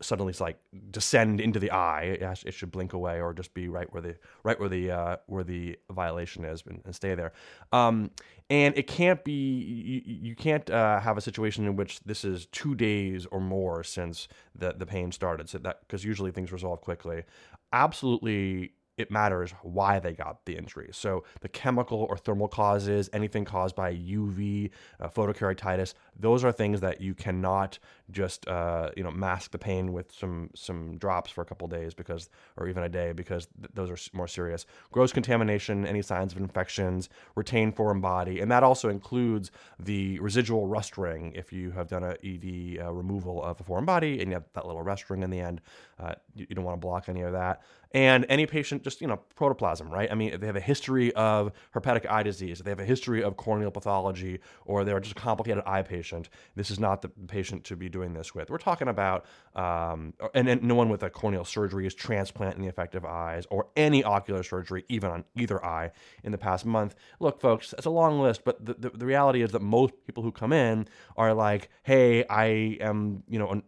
suddenly 0.00 0.34
like 0.40 0.58
descend 0.90 1.40
into 1.40 1.58
the 1.58 1.70
eye. 1.70 2.18
It, 2.20 2.54
should 2.54 2.70
blink 2.70 2.92
away 2.92 3.20
or 3.20 3.32
just 3.32 3.52
be 3.54 3.68
right 3.68 3.92
where 3.92 4.02
the 4.02 4.16
right 4.44 4.58
where 4.58 4.68
the 4.68 4.90
uh, 4.90 5.16
where 5.26 5.44
the 5.44 5.76
violation 5.90 6.44
is 6.44 6.62
and, 6.66 6.80
and 6.84 6.94
stay 6.94 7.14
there. 7.14 7.32
Um, 7.72 8.10
and 8.50 8.76
it 8.76 8.86
can't 8.86 9.24
be 9.24 9.32
you, 9.32 10.02
you 10.04 10.36
can't 10.36 10.68
uh, 10.70 11.00
have 11.00 11.16
a 11.16 11.20
situation 11.20 11.66
in 11.66 11.76
which 11.76 12.00
this 12.04 12.24
is 12.24 12.46
two 12.46 12.74
days 12.74 13.26
or 13.26 13.40
more 13.40 13.82
since 13.82 14.28
the 14.54 14.72
the 14.72 14.86
pain 14.86 15.12
started. 15.12 15.48
So 15.48 15.58
that 15.58 15.80
because 15.80 16.04
usually 16.04 16.30
things 16.30 16.52
resolve 16.52 16.80
quickly 16.80 17.24
absolutely 17.74 18.72
it 18.96 19.10
matters 19.10 19.52
why 19.62 19.98
they 19.98 20.12
got 20.12 20.44
the 20.46 20.56
injury. 20.56 20.88
So 20.92 21.24
the 21.40 21.48
chemical 21.48 22.06
or 22.08 22.16
thermal 22.16 22.46
causes, 22.46 23.10
anything 23.12 23.44
caused 23.44 23.74
by 23.74 23.92
UV, 23.92 24.70
uh, 25.00 25.08
photokeratitis, 25.08 25.94
those 26.18 26.44
are 26.44 26.52
things 26.52 26.80
that 26.80 27.00
you 27.00 27.14
cannot 27.14 27.78
just 28.10 28.46
uh, 28.48 28.90
you 28.96 29.02
know 29.02 29.10
mask 29.10 29.50
the 29.50 29.58
pain 29.58 29.92
with 29.92 30.12
some 30.12 30.50
some 30.54 30.98
drops 30.98 31.30
for 31.30 31.40
a 31.40 31.44
couple 31.44 31.66
days 31.68 31.94
because 31.94 32.28
or 32.56 32.68
even 32.68 32.82
a 32.82 32.88
day 32.88 33.12
because 33.12 33.48
th- 33.60 33.70
those 33.74 33.90
are 33.90 34.16
more 34.16 34.28
serious. 34.28 34.66
Gross 34.92 35.12
contamination, 35.12 35.86
any 35.86 36.02
signs 36.02 36.32
of 36.32 36.38
infections, 36.38 37.08
retained 37.34 37.76
foreign 37.76 38.00
body, 38.00 38.40
and 38.40 38.50
that 38.50 38.62
also 38.62 38.88
includes 38.88 39.50
the 39.78 40.18
residual 40.20 40.66
rust 40.66 40.98
ring. 40.98 41.32
If 41.34 41.52
you 41.52 41.70
have 41.72 41.88
done 41.88 42.04
a 42.04 42.16
ED 42.22 42.84
uh, 42.84 42.92
removal 42.92 43.42
of 43.42 43.60
a 43.60 43.64
foreign 43.64 43.84
body 43.84 44.20
and 44.20 44.28
you 44.28 44.34
have 44.34 44.44
that 44.54 44.66
little 44.66 44.82
rust 44.82 45.08
ring 45.10 45.22
in 45.22 45.30
the 45.30 45.40
end, 45.40 45.60
uh, 45.98 46.14
you, 46.34 46.46
you 46.48 46.54
don't 46.54 46.64
want 46.64 46.80
to 46.80 46.86
block 46.86 47.08
any 47.08 47.22
of 47.22 47.32
that. 47.32 47.62
And 47.92 48.26
any 48.28 48.44
patient, 48.44 48.82
just 48.82 49.00
you 49.00 49.06
know, 49.06 49.20
protoplasm, 49.36 49.88
right? 49.88 50.10
I 50.10 50.16
mean, 50.16 50.32
if 50.32 50.40
they 50.40 50.46
have 50.48 50.56
a 50.56 50.60
history 50.60 51.14
of 51.14 51.52
herpetic 51.72 52.10
eye 52.10 52.24
disease, 52.24 52.58
they 52.58 52.70
have 52.70 52.80
a 52.80 52.84
history 52.84 53.22
of 53.22 53.36
corneal 53.36 53.70
pathology, 53.70 54.40
or 54.66 54.82
they're 54.82 54.98
just 54.98 55.14
complicated 55.14 55.62
eye 55.64 55.82
patient. 56.04 56.28
This 56.54 56.70
is 56.70 56.78
not 56.78 57.00
the 57.00 57.08
patient 57.08 57.64
to 57.64 57.76
be 57.76 57.88
doing 57.88 58.12
this 58.12 58.34
with. 58.34 58.50
We're 58.50 58.58
talking 58.58 58.88
about, 58.88 59.24
um, 59.54 60.12
and, 60.34 60.46
and 60.48 60.62
no 60.62 60.74
one 60.74 60.90
with 60.90 61.02
a 61.02 61.08
corneal 61.08 61.44
surgery 61.44 61.86
is 61.86 61.94
transplanting 61.94 62.60
the 62.62 62.68
affected 62.68 63.04
eyes, 63.06 63.46
or 63.50 63.68
any 63.74 64.04
ocular 64.04 64.42
surgery, 64.42 64.84
even 64.88 65.10
on 65.10 65.24
either 65.34 65.64
eye, 65.64 65.92
in 66.22 66.32
the 66.32 66.38
past 66.38 66.66
month. 66.66 66.94
Look, 67.20 67.40
folks, 67.40 67.72
it's 67.72 67.86
a 67.86 67.90
long 67.90 68.20
list, 68.20 68.44
but 68.44 68.62
the, 68.64 68.74
the, 68.74 68.90
the 68.90 69.06
reality 69.06 69.40
is 69.40 69.52
that 69.52 69.62
most 69.62 69.94
people 70.06 70.22
who 70.22 70.32
come 70.32 70.52
in 70.52 70.86
are 71.16 71.32
like, 71.32 71.70
hey, 71.84 72.24
I 72.28 72.76
am, 72.80 73.22
you 73.26 73.38
know, 73.38 73.62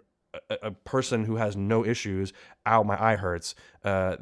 a, 0.50 0.58
a, 0.64 0.70
person 0.70 1.24
who 1.24 1.36
has 1.36 1.56
no 1.56 1.84
issues, 1.84 2.34
ow, 2.66 2.82
my 2.82 3.02
eye 3.02 3.16
hurts, 3.16 3.54
uh, 3.84 4.16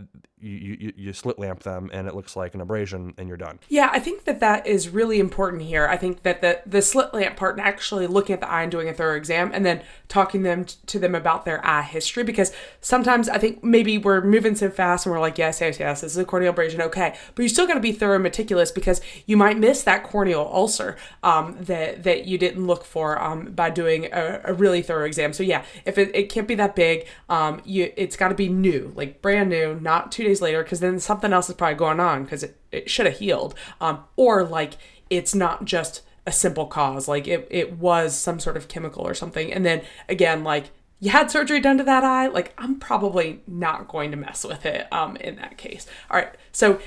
you, 0.44 0.76
you, 0.78 0.92
you 0.96 1.12
slit 1.12 1.38
lamp 1.38 1.62
them 1.62 1.90
and 1.92 2.06
it 2.06 2.14
looks 2.14 2.36
like 2.36 2.54
an 2.54 2.60
abrasion 2.60 3.14
and 3.16 3.28
you're 3.28 3.36
done. 3.36 3.58
Yeah, 3.68 3.88
I 3.92 3.98
think 3.98 4.24
that 4.24 4.40
that 4.40 4.66
is 4.66 4.88
really 4.88 5.18
important 5.18 5.62
here. 5.62 5.86
I 5.86 5.96
think 5.96 6.22
that 6.22 6.40
the, 6.42 6.60
the 6.66 6.82
slit 6.82 7.14
lamp 7.14 7.36
part 7.36 7.56
and 7.56 7.66
actually 7.66 8.06
looking 8.06 8.34
at 8.34 8.40
the 8.40 8.50
eye 8.50 8.62
and 8.62 8.70
doing 8.70 8.88
a 8.88 8.92
thorough 8.92 9.16
exam 9.16 9.50
and 9.54 9.64
then 9.64 9.82
talking 10.08 10.42
them 10.42 10.66
to 10.86 10.98
them 10.98 11.14
about 11.14 11.44
their 11.44 11.64
eye 11.66 11.82
history 11.82 12.24
because 12.24 12.52
sometimes 12.80 13.28
I 13.28 13.38
think 13.38 13.64
maybe 13.64 13.96
we're 13.96 14.20
moving 14.20 14.54
so 14.54 14.70
fast 14.70 15.06
and 15.06 15.14
we're 15.14 15.20
like, 15.20 15.38
yes, 15.38 15.60
yes, 15.60 15.80
yes, 15.80 16.02
this 16.02 16.12
is 16.12 16.18
a 16.18 16.24
corneal 16.24 16.50
abrasion, 16.50 16.82
okay. 16.82 17.16
But 17.34 17.42
you 17.42 17.48
still 17.48 17.66
got 17.66 17.74
to 17.74 17.80
be 17.80 17.92
thorough 17.92 18.14
and 18.14 18.22
meticulous 18.22 18.70
because 18.70 19.00
you 19.26 19.36
might 19.36 19.58
miss 19.58 19.82
that 19.84 20.04
corneal 20.04 20.48
ulcer 20.52 20.96
um, 21.22 21.56
that, 21.60 22.02
that 22.02 22.26
you 22.26 22.38
didn't 22.38 22.66
look 22.66 22.84
for 22.84 23.20
um, 23.20 23.52
by 23.52 23.70
doing 23.70 24.06
a, 24.12 24.40
a, 24.44 24.52
really 24.52 24.82
thorough 24.82 25.06
exam. 25.06 25.32
So 25.32 25.42
yeah, 25.42 25.64
if 25.84 25.98
it, 25.98 26.14
it 26.14 26.28
can't 26.28 26.46
be 26.46 26.54
that 26.56 26.76
big, 26.76 27.06
um, 27.28 27.60
you 27.64 27.92
it's 27.96 28.16
got 28.16 28.28
to 28.28 28.34
be 28.34 28.48
new, 28.48 28.92
like 28.94 29.22
brand 29.22 29.50
new, 29.50 29.78
not 29.80 30.12
two 30.12 30.24
days 30.24 30.33
later, 30.40 30.62
because 30.62 30.80
then 30.80 30.98
something 31.00 31.32
else 31.32 31.48
is 31.48 31.54
probably 31.56 31.76
going 31.76 32.00
on 32.00 32.24
because 32.24 32.42
it, 32.42 32.56
it 32.72 32.90
should 32.90 33.06
have 33.06 33.18
healed. 33.18 33.54
Um, 33.80 34.04
or 34.16 34.44
like 34.44 34.74
it's 35.10 35.34
not 35.34 35.64
just 35.64 36.02
a 36.26 36.32
simple 36.32 36.66
cause, 36.66 37.06
like 37.08 37.28
it, 37.28 37.46
it 37.50 37.78
was 37.78 38.16
some 38.16 38.40
sort 38.40 38.56
of 38.56 38.68
chemical 38.68 39.06
or 39.06 39.14
something. 39.14 39.52
And 39.52 39.64
then 39.64 39.82
again, 40.08 40.42
like 40.44 40.70
you 41.00 41.10
had 41.10 41.30
surgery 41.30 41.60
done 41.60 41.76
to 41.78 41.84
that 41.84 42.02
eye, 42.02 42.28
like 42.28 42.54
I'm 42.56 42.78
probably 42.78 43.42
not 43.46 43.88
going 43.88 44.10
to 44.12 44.16
mess 44.16 44.44
with 44.44 44.64
it 44.64 44.90
um, 44.92 45.16
in 45.16 45.36
that 45.36 45.58
case. 45.58 45.86
All 46.10 46.16
right, 46.16 46.34
so 46.52 46.80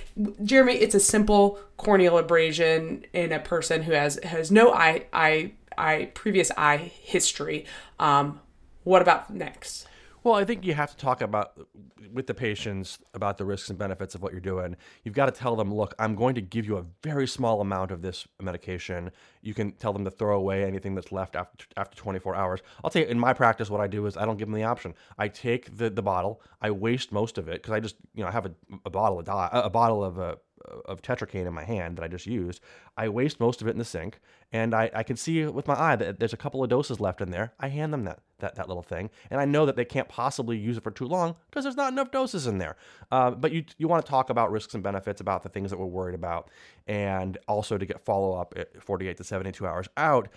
Jeremy, 0.43 0.73
it's 0.73 0.95
a 0.95 0.99
simple 0.99 1.59
corneal 1.77 2.17
abrasion 2.17 3.05
in 3.13 3.31
a 3.31 3.39
person 3.39 3.83
who 3.83 3.91
has 3.91 4.19
has 4.23 4.49
no 4.51 4.73
eye 4.73 5.05
eye 5.13 5.51
eye 5.77 6.09
previous 6.15 6.51
eye 6.57 6.77
history. 6.77 7.65
Um, 7.99 8.39
what 8.83 9.03
about 9.03 9.29
next? 9.29 9.87
Well, 10.27 10.35
I 10.35 10.43
think 10.43 10.65
you 10.65 10.73
have 10.73 10.91
to 10.91 10.97
talk 10.97 11.21
about 11.21 11.57
with 12.11 12.27
the 12.27 12.33
patients 12.33 12.99
about 13.13 13.37
the 13.37 13.45
risks 13.45 13.69
and 13.69 13.79
benefits 13.79 14.13
of 14.13 14.21
what 14.21 14.33
you're 14.33 14.41
doing. 14.41 14.75
You've 15.05 15.15
got 15.15 15.27
to 15.27 15.31
tell 15.31 15.55
them, 15.55 15.73
look, 15.73 15.95
I'm 15.99 16.15
going 16.15 16.35
to 16.35 16.41
give 16.41 16.65
you 16.65 16.75
a 16.75 16.85
very 17.01 17.25
small 17.25 17.61
amount 17.61 17.91
of 17.91 18.01
this 18.01 18.27
medication. 18.41 19.11
You 19.41 19.53
can 19.53 19.71
tell 19.71 19.93
them 19.93 20.03
to 20.03 20.11
throw 20.11 20.37
away 20.37 20.65
anything 20.65 20.95
that's 20.95 21.13
left 21.13 21.37
after 21.37 21.65
after 21.77 21.95
24 21.95 22.35
hours. 22.35 22.59
I'll 22.83 22.89
tell 22.89 23.03
you, 23.03 23.07
in 23.07 23.17
my 23.17 23.31
practice, 23.31 23.69
what 23.69 23.79
I 23.79 23.87
do 23.87 24.05
is 24.05 24.17
I 24.17 24.25
don't 24.25 24.35
give 24.35 24.49
them 24.49 24.59
the 24.59 24.65
option. 24.65 24.95
I 25.17 25.29
take 25.29 25.77
the, 25.77 25.89
the 25.89 26.03
bottle, 26.03 26.41
I 26.61 26.71
waste 26.71 27.13
most 27.13 27.37
of 27.37 27.47
it 27.47 27.61
because 27.61 27.71
I 27.71 27.79
just 27.79 27.95
you 28.13 28.21
know 28.21 28.27
I 28.27 28.33
have 28.33 28.47
a, 28.47 28.51
a 28.85 28.89
bottle 28.89 29.19
of 29.19 29.25
di- 29.25 29.49
a 29.53 29.69
bottle 29.69 30.03
of 30.03 30.17
a 30.17 30.39
of 30.85 31.01
tetracaine 31.01 31.47
in 31.47 31.53
my 31.53 31.63
hand 31.63 31.97
that 31.97 32.03
I 32.03 32.09
just 32.09 32.25
used. 32.25 32.59
I 32.97 33.07
waste 33.07 33.39
most 33.39 33.61
of 33.61 33.67
it 33.67 33.71
in 33.71 33.77
the 33.77 33.85
sink, 33.85 34.19
and 34.51 34.73
I, 34.73 34.89
I 34.93 35.03
can 35.03 35.17
see 35.17 35.45
with 35.45 35.67
my 35.67 35.79
eye 35.79 35.95
that 35.97 36.19
there's 36.19 36.33
a 36.33 36.37
couple 36.37 36.63
of 36.63 36.69
doses 36.69 36.99
left 36.99 37.19
in 37.19 37.31
there. 37.31 37.53
I 37.59 37.67
hand 37.67 37.93
them 37.93 38.05
that 38.05 38.19
that, 38.39 38.53
that 38.55 38.67
little 38.67 38.83
thing, 38.83 39.09
and 39.31 39.41
I 39.41 39.45
know 39.45 39.65
that 39.65 39.75
they 39.75 39.83
can't 39.83 40.07
possibly 40.07 40.57
use 40.57 40.77
it 40.77 40.83
for 40.83 40.91
too 40.91 41.07
long 41.07 41.35
because 41.49 41.63
there's 41.63 41.75
not 41.75 41.91
enough 41.91 42.11
doses 42.11 42.45
in 42.45 42.59
there. 42.59 42.77
Uh, 43.11 43.31
but 43.31 43.51
you 43.51 43.65
you 43.77 43.87
want 43.87 44.05
to 44.05 44.09
talk 44.09 44.29
about 44.29 44.51
risks 44.51 44.73
and 44.73 44.83
benefits 44.83 45.19
about 45.19 45.43
the 45.43 45.49
things 45.49 45.71
that 45.71 45.77
we're 45.77 45.85
worried 45.85 46.15
about, 46.15 46.49
and 46.85 47.37
also 47.47 47.77
to 47.77 47.85
get 47.85 47.99
follow 48.05 48.39
up 48.39 48.53
at 48.55 48.81
48 48.81 49.17
to 49.17 49.23
72 49.23 49.65
hours 49.65 49.87
out. 49.97 50.29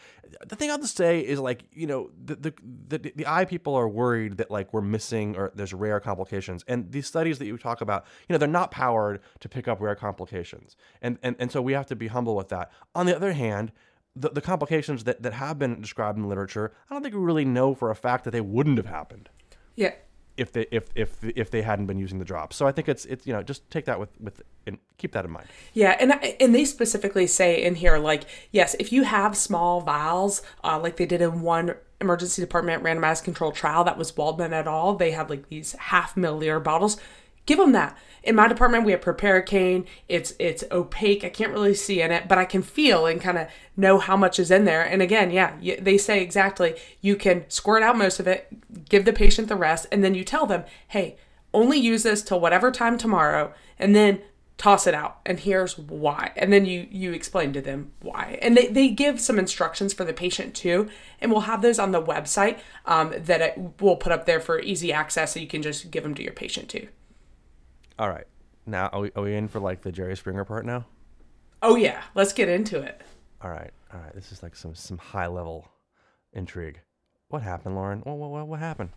The 0.46 0.56
thing 0.56 0.70
I'll 0.70 0.78
just 0.78 0.96
say 0.96 1.20
is 1.20 1.38
like 1.38 1.64
you 1.72 1.86
know 1.86 2.10
the 2.24 2.36
the 2.36 2.54
the, 2.88 3.12
the 3.14 3.26
eye 3.28 3.44
people 3.44 3.74
are 3.74 3.88
worried 3.88 4.38
that 4.38 4.50
like 4.50 4.72
we're 4.72 4.80
missing 4.80 5.36
or 5.36 5.52
there's 5.54 5.74
rare 5.74 6.00
complications, 6.00 6.64
and 6.66 6.90
these 6.90 7.06
studies 7.06 7.38
that 7.38 7.46
you 7.46 7.56
talk 7.58 7.80
about, 7.80 8.06
you 8.28 8.32
know, 8.32 8.38
they're 8.38 8.48
not 8.48 8.70
powered 8.72 9.20
to 9.38 9.48
pick 9.48 9.68
up 9.68 9.80
rare 9.80 9.94
complications, 9.94 10.74
and 11.00 11.18
and 11.22 11.36
and 11.38 11.52
so 11.52 11.62
we 11.62 11.74
have 11.74 11.86
to 11.86 11.96
be 11.96 12.08
humble 12.08 12.34
with 12.34 12.48
that. 12.48 12.72
On 12.94 13.06
the 13.06 13.14
other 13.14 13.34
hand 13.34 13.70
the, 14.16 14.30
the 14.30 14.40
complications 14.40 15.04
that, 15.04 15.22
that 15.22 15.34
have 15.34 15.58
been 15.58 15.80
described 15.80 16.18
in 16.18 16.28
literature, 16.28 16.72
I 16.88 16.94
don't 16.94 17.02
think 17.02 17.14
we 17.14 17.20
really 17.20 17.44
know 17.44 17.74
for 17.74 17.90
a 17.90 17.96
fact 17.96 18.24
that 18.24 18.32
they 18.32 18.40
wouldn't 18.40 18.76
have 18.76 18.86
happened. 18.86 19.28
Yeah. 19.76 19.94
If 20.36 20.52
they 20.52 20.66
if 20.70 20.88
if 20.94 21.22
if 21.22 21.50
they 21.50 21.60
hadn't 21.60 21.84
been 21.84 21.98
using 21.98 22.18
the 22.18 22.24
drops, 22.24 22.56
so 22.56 22.66
I 22.66 22.72
think 22.72 22.88
it's 22.88 23.04
it's 23.04 23.26
you 23.26 23.32
know 23.34 23.42
just 23.42 23.68
take 23.70 23.84
that 23.84 24.00
with 24.00 24.08
with 24.18 24.40
and 24.66 24.78
keep 24.96 25.12
that 25.12 25.26
in 25.26 25.30
mind. 25.30 25.48
Yeah, 25.74 25.96
and 26.00 26.12
and 26.40 26.54
they 26.54 26.64
specifically 26.64 27.26
say 27.26 27.62
in 27.62 27.74
here 27.74 27.98
like 27.98 28.24
yes, 28.50 28.74
if 28.78 28.90
you 28.90 29.02
have 29.02 29.36
small 29.36 29.82
vials, 29.82 30.40
uh, 30.64 30.78
like 30.78 30.96
they 30.96 31.04
did 31.04 31.20
in 31.20 31.42
one 31.42 31.74
emergency 32.00 32.40
department 32.40 32.82
randomized 32.82 33.24
controlled 33.24 33.54
trial 33.54 33.84
that 33.84 33.98
was 33.98 34.16
Waldman 34.16 34.54
et 34.54 34.66
al. 34.66 34.94
They 34.94 35.10
had 35.10 35.28
like 35.28 35.48
these 35.50 35.72
half 35.72 36.14
milliliter 36.14 36.62
bottles. 36.62 36.96
Give 37.44 37.58
them 37.58 37.72
that 37.72 37.98
in 38.22 38.34
my 38.34 38.48
department 38.48 38.84
we 38.84 38.92
have 38.92 39.00
proparacaine 39.00 39.86
it's 40.08 40.34
it's 40.38 40.64
opaque. 40.70 41.24
I 41.24 41.30
can't 41.30 41.52
really 41.52 41.74
see 41.74 42.00
in 42.02 42.10
it 42.10 42.28
but 42.28 42.38
i 42.38 42.44
can 42.44 42.62
feel 42.62 43.06
and 43.06 43.20
kind 43.20 43.38
of 43.38 43.48
know 43.76 43.98
how 43.98 44.16
much 44.16 44.38
is 44.38 44.50
in 44.50 44.64
there. 44.64 44.82
And 44.82 45.02
again 45.02 45.30
yeah 45.30 45.56
they 45.60 45.98
say 45.98 46.22
exactly 46.22 46.74
you 47.00 47.16
can 47.16 47.44
squirt 47.48 47.82
out 47.82 47.96
most 47.96 48.20
of 48.20 48.26
it 48.26 48.48
give 48.88 49.04
the 49.04 49.12
patient 49.12 49.48
the 49.48 49.56
rest 49.56 49.86
and 49.90 50.04
then 50.04 50.14
you 50.14 50.24
tell 50.24 50.46
them 50.46 50.64
hey 50.88 51.16
only 51.52 51.78
use 51.78 52.02
this 52.02 52.22
till 52.22 52.40
whatever 52.40 52.70
time 52.70 52.96
tomorrow 52.96 53.52
and 53.78 53.94
then 53.94 54.20
toss 54.60 54.86
it 54.86 54.92
out 54.92 55.20
and 55.24 55.40
here's 55.40 55.78
why. 55.78 56.32
And 56.36 56.52
then 56.52 56.66
you 56.66 56.86
you 56.90 57.12
explain 57.12 57.54
to 57.54 57.62
them 57.62 57.92
why. 58.00 58.38
And 58.42 58.54
they, 58.54 58.66
they 58.66 58.88
give 58.90 59.18
some 59.18 59.38
instructions 59.38 59.94
for 59.94 60.04
the 60.04 60.12
patient 60.12 60.54
too 60.54 60.90
and 61.18 61.32
we'll 61.32 61.42
have 61.42 61.62
those 61.62 61.78
on 61.78 61.92
the 61.92 62.02
website 62.02 62.58
um, 62.84 63.14
that 63.16 63.40
it, 63.40 63.80
we'll 63.80 63.96
put 63.96 64.12
up 64.12 64.26
there 64.26 64.38
for 64.38 64.60
easy 64.60 64.92
access 64.92 65.32
so 65.32 65.40
you 65.40 65.46
can 65.46 65.62
just 65.62 65.90
give 65.90 66.02
them 66.02 66.14
to 66.14 66.22
your 66.22 66.34
patient 66.34 66.68
too 66.68 66.88
all 67.98 68.08
right. 68.08 68.26
Now, 68.66 68.88
are 68.88 69.00
we, 69.00 69.10
are 69.16 69.22
we 69.22 69.34
in 69.34 69.48
for 69.48 69.60
like 69.60 69.82
the 69.82 69.92
Jerry 69.92 70.16
Springer 70.16 70.44
part 70.44 70.64
now? 70.64 70.86
Oh 71.62 71.76
yeah, 71.76 72.02
let's 72.14 72.32
get 72.32 72.48
into 72.48 72.80
it. 72.80 73.00
All 73.42 73.50
right. 73.50 73.70
All 73.92 74.00
right. 74.00 74.14
This 74.14 74.32
is 74.32 74.42
like 74.42 74.56
some 74.56 74.74
some 74.74 74.98
high 74.98 75.26
level 75.26 75.68
intrigue. 76.32 76.80
What 77.28 77.42
happened, 77.42 77.74
Lauren? 77.74 78.00
What 78.00 78.16
what 78.16 78.46
what 78.46 78.58
happened? 78.60 78.90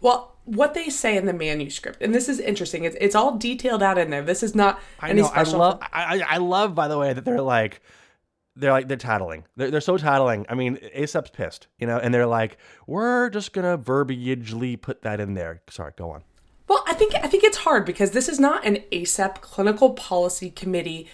Well, 0.00 0.36
what 0.44 0.74
they 0.74 0.88
say 0.88 1.16
in 1.16 1.26
the 1.26 1.32
manuscript, 1.32 2.02
and 2.02 2.14
this 2.14 2.28
is 2.28 2.40
interesting. 2.40 2.84
It's 2.84 2.96
it's 3.00 3.14
all 3.14 3.36
detailed 3.36 3.82
out 3.82 3.98
in 3.98 4.10
there. 4.10 4.22
This 4.22 4.42
is 4.42 4.54
not. 4.54 4.80
I 5.00 5.12
know. 5.12 5.26
I 5.26 5.42
love. 5.42 5.78
I 5.82 6.22
I 6.26 6.36
love. 6.38 6.74
By 6.74 6.88
the 6.88 6.98
way, 6.98 7.12
that 7.12 7.24
they're 7.24 7.40
like. 7.40 7.80
They're 8.56 8.70
like 8.70 8.86
they're 8.86 8.96
tattling. 8.96 9.42
They're, 9.56 9.72
they're 9.72 9.80
so 9.80 9.96
tattling. 9.96 10.46
I 10.48 10.54
mean, 10.54 10.76
ACEP's 10.94 11.30
pissed, 11.30 11.66
you 11.76 11.88
know, 11.88 11.98
and 11.98 12.14
they're 12.14 12.24
like, 12.24 12.56
"We're 12.86 13.28
just 13.28 13.52
gonna 13.52 13.76
verbiagely 13.76 14.80
put 14.80 15.02
that 15.02 15.18
in 15.18 15.34
there." 15.34 15.62
Sorry, 15.68 15.90
go 15.96 16.12
on. 16.12 16.22
Well, 16.68 16.82
I 16.86 16.94
think 16.94 17.14
I 17.14 17.28
think 17.28 17.44
it's 17.44 17.58
hard 17.58 17.84
because 17.84 18.12
this 18.12 18.28
is 18.28 18.40
not 18.40 18.64
an 18.64 18.78
ACEP 18.90 19.40
clinical 19.40 19.90
policy 19.90 20.50
committee 20.50 21.08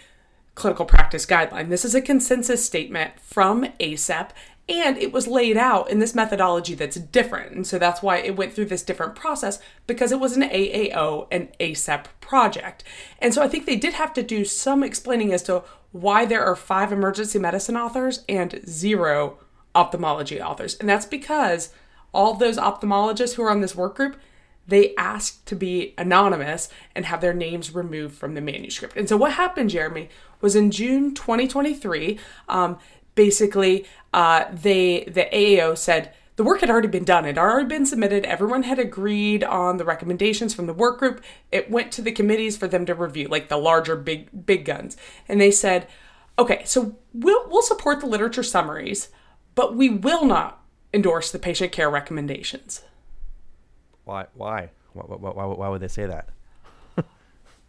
clinical 0.54 0.84
practice 0.84 1.26
guideline. 1.26 1.68
This 1.68 1.84
is 1.84 1.94
a 1.94 2.02
consensus 2.02 2.64
statement 2.64 3.18
from 3.20 3.64
ACEP 3.80 4.30
and 4.68 4.96
it 4.98 5.12
was 5.12 5.26
laid 5.26 5.56
out 5.56 5.90
in 5.90 5.98
this 5.98 6.14
methodology 6.14 6.74
that's 6.74 6.96
different. 6.96 7.52
And 7.52 7.66
so 7.66 7.78
that's 7.78 8.02
why 8.02 8.18
it 8.18 8.36
went 8.36 8.52
through 8.52 8.66
this 8.66 8.82
different 8.82 9.16
process 9.16 9.58
because 9.88 10.12
it 10.12 10.20
was 10.20 10.36
an 10.36 10.44
AAO 10.44 11.26
and 11.32 11.48
ACEP 11.58 12.04
project. 12.20 12.84
And 13.18 13.34
so 13.34 13.42
I 13.42 13.48
think 13.48 13.66
they 13.66 13.74
did 13.74 13.94
have 13.94 14.12
to 14.14 14.22
do 14.22 14.44
some 14.44 14.84
explaining 14.84 15.32
as 15.32 15.42
to 15.44 15.64
why 15.90 16.24
there 16.24 16.44
are 16.44 16.54
five 16.54 16.92
emergency 16.92 17.38
medicine 17.38 17.76
authors 17.76 18.24
and 18.28 18.60
zero 18.68 19.38
ophthalmology 19.74 20.40
authors. 20.40 20.76
And 20.76 20.88
that's 20.88 21.06
because 21.06 21.70
all 22.14 22.34
those 22.34 22.56
ophthalmologists 22.56 23.34
who 23.34 23.42
are 23.42 23.50
on 23.50 23.62
this 23.62 23.74
work 23.74 23.96
group 23.96 24.16
they 24.70 24.94
asked 24.96 25.46
to 25.46 25.54
be 25.54 25.94
anonymous 25.98 26.68
and 26.94 27.04
have 27.04 27.20
their 27.20 27.34
names 27.34 27.74
removed 27.74 28.16
from 28.16 28.34
the 28.34 28.40
manuscript. 28.40 28.96
And 28.96 29.08
so 29.08 29.16
what 29.16 29.32
happened, 29.32 29.70
Jeremy, 29.70 30.08
was 30.40 30.56
in 30.56 30.70
June 30.70 31.14
2023, 31.14 32.18
um, 32.48 32.78
basically 33.14 33.84
uh, 34.14 34.44
they 34.52 35.04
the 35.04 35.26
AAO 35.32 35.76
said 35.76 36.14
the 36.36 36.44
work 36.44 36.60
had 36.60 36.70
already 36.70 36.88
been 36.88 37.04
done. 37.04 37.24
It 37.24 37.36
had 37.36 37.38
already 37.38 37.68
been 37.68 37.84
submitted. 37.84 38.24
Everyone 38.24 38.62
had 38.62 38.78
agreed 38.78 39.44
on 39.44 39.76
the 39.76 39.84
recommendations 39.84 40.54
from 40.54 40.66
the 40.66 40.72
work 40.72 40.98
group. 40.98 41.22
It 41.52 41.70
went 41.70 41.92
to 41.92 42.02
the 42.02 42.12
committees 42.12 42.56
for 42.56 42.66
them 42.66 42.86
to 42.86 42.94
review, 42.94 43.28
like 43.28 43.48
the 43.48 43.58
larger 43.58 43.94
big 43.94 44.46
big 44.46 44.64
guns. 44.64 44.96
And 45.28 45.40
they 45.40 45.50
said, 45.50 45.86
okay, 46.38 46.62
so 46.64 46.96
we'll 47.12 47.46
we'll 47.50 47.62
support 47.62 48.00
the 48.00 48.06
literature 48.06 48.42
summaries, 48.42 49.08
but 49.54 49.76
we 49.76 49.90
will 49.90 50.24
not 50.24 50.64
endorse 50.94 51.30
the 51.30 51.38
patient 51.38 51.72
care 51.72 51.90
recommendations. 51.90 52.82
Why? 54.10 54.26
Why? 54.34 54.70
Why, 54.92 55.30
why, 55.30 55.46
why 55.46 55.68
would 55.68 55.80
they 55.80 55.86
say 55.86 56.04
that? 56.04 56.30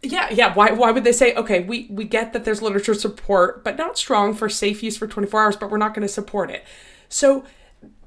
yeah, 0.02 0.28
yeah. 0.32 0.52
Why, 0.52 0.72
why 0.72 0.90
would 0.90 1.04
they 1.04 1.12
say, 1.12 1.32
okay, 1.36 1.60
we, 1.60 1.86
we 1.88 2.02
get 2.02 2.32
that 2.32 2.44
there's 2.44 2.60
literature 2.60 2.94
support, 2.94 3.62
but 3.62 3.78
not 3.78 3.96
strong 3.96 4.34
for 4.34 4.48
safe 4.48 4.82
use 4.82 4.96
for 4.96 5.06
24 5.06 5.40
hours, 5.40 5.56
but 5.56 5.70
we're 5.70 5.78
not 5.78 5.94
going 5.94 6.02
to 6.02 6.12
support 6.12 6.50
it. 6.50 6.64
So 7.08 7.44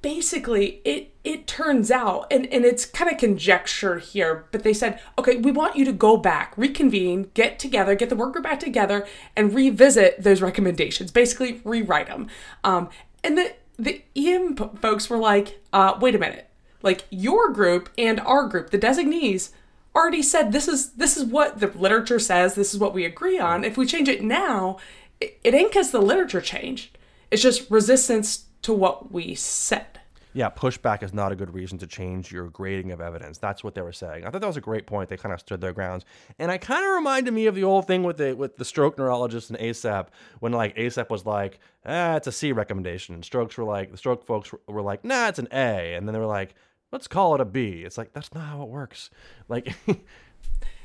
basically, 0.02 0.82
it, 0.84 1.14
it 1.24 1.48
turns 1.48 1.90
out, 1.92 2.28
and, 2.30 2.46
and 2.48 2.66
it's 2.66 2.84
kind 2.84 3.10
of 3.10 3.18
conjecture 3.18 4.00
here, 4.00 4.48
but 4.52 4.64
they 4.64 4.74
said, 4.74 5.00
okay, 5.18 5.38
we 5.38 5.54
want 5.54 5.78
you 5.78 5.86
to 5.86 5.94
go 5.94 6.18
back, 6.18 6.58
reconvene, 6.58 7.32
get 7.36 7.58
together, 7.58 7.96
get 7.96 8.10
the 8.10 8.18
work 8.18 8.34
group 8.34 8.44
back 8.44 8.60
together, 8.60 9.08
and 9.38 9.54
revisit 9.54 10.22
those 10.22 10.42
recommendations, 10.42 11.10
basically 11.10 11.62
rewrite 11.64 12.08
them. 12.08 12.28
Um, 12.66 12.90
and 13.24 13.38
the, 13.38 13.54
the 13.80 14.04
EM 14.14 14.58
folks 14.82 15.10
were 15.10 15.18
like, 15.18 15.62
uh, 15.72 15.98
wait 16.02 16.16
a 16.16 16.20
minute 16.20 16.50
like 16.86 17.06
your 17.10 17.52
group 17.52 17.90
and 17.98 18.22
our 18.22 18.48
group, 18.48 18.70
the 18.70 18.78
designees, 18.78 19.52
already 19.96 20.22
said 20.22 20.52
this 20.52 20.68
is 20.68 20.92
this 20.92 21.18
is 21.18 21.26
what 21.26 21.60
the 21.60 21.68
literature 21.68 22.20
says, 22.20 22.56
this 22.56 22.74
is 22.74 22.80
what 22.80 22.94
we 22.94 23.04
agree 23.04 23.40
on. 23.40 23.64
If 23.64 23.78
we 23.78 23.86
change 23.86 24.08
it 24.08 24.24
now, 24.24 24.78
it, 25.20 25.40
it 25.44 25.54
ain't 25.54 25.72
because 25.72 25.92
the 25.92 26.02
literature 26.02 26.42
changed. 26.42 26.98
It's 27.32 27.42
just 27.42 27.70
resistance 27.72 28.46
to 28.62 28.74
what 28.74 29.12
we 29.12 29.36
said. 29.36 30.00
Yeah, 30.34 30.50
pushback 30.50 31.02
is 31.02 31.14
not 31.14 31.32
a 31.32 31.36
good 31.36 31.54
reason 31.54 31.78
to 31.78 31.88
change 31.88 32.30
your 32.30 32.50
grading 32.50 32.92
of 32.92 33.00
evidence. 33.00 33.38
That's 33.38 33.64
what 33.64 33.74
they 33.74 33.82
were 33.82 33.94
saying. 33.94 34.26
I 34.26 34.30
thought 34.30 34.42
that 34.42 34.48
was 34.48 34.58
a 34.58 34.62
great 34.62 34.86
point. 34.86 35.08
They 35.08 35.16
kind 35.16 35.32
of 35.32 35.40
stood 35.40 35.62
their 35.62 35.72
grounds, 35.72 36.04
and 36.38 36.52
I 36.52 36.58
kind 36.58 36.84
of 36.84 36.92
reminded 36.94 37.34
me 37.34 37.46
of 37.46 37.56
the 37.56 37.64
old 37.64 37.88
thing 37.88 38.04
with 38.04 38.18
the 38.18 38.34
with 38.34 38.58
the 38.58 38.66
stroke 38.66 38.98
neurologist 38.98 39.50
and 39.50 39.58
ACEP 39.58 40.08
when 40.42 40.52
like 40.52 40.76
ACEP 40.76 41.10
was 41.10 41.26
like, 41.26 41.60
ah, 41.86 42.18
it's 42.18 42.28
a 42.28 42.34
C 42.34 42.52
recommendation, 42.52 43.16
and 43.16 43.24
strokes 43.24 43.58
were 43.58 43.64
like 43.64 43.92
the 43.92 43.98
stroke 43.98 44.26
folks 44.26 44.54
were 44.68 44.82
like, 44.82 45.06
nah, 45.06 45.30
it's 45.30 45.40
an 45.40 45.48
A, 45.54 45.96
and 45.96 46.06
then 46.06 46.12
they 46.12 46.20
were 46.20 46.26
like, 46.26 46.54
let's 46.96 47.10
call 47.10 47.36
it 47.36 47.42
a 47.42 47.46
B. 47.46 47.84
It's 47.86 47.98
like 47.98 48.14
that's 48.14 48.34
not 48.34 48.46
how 48.46 48.64
it 48.64 48.70
works. 48.70 49.10
Like 49.50 49.76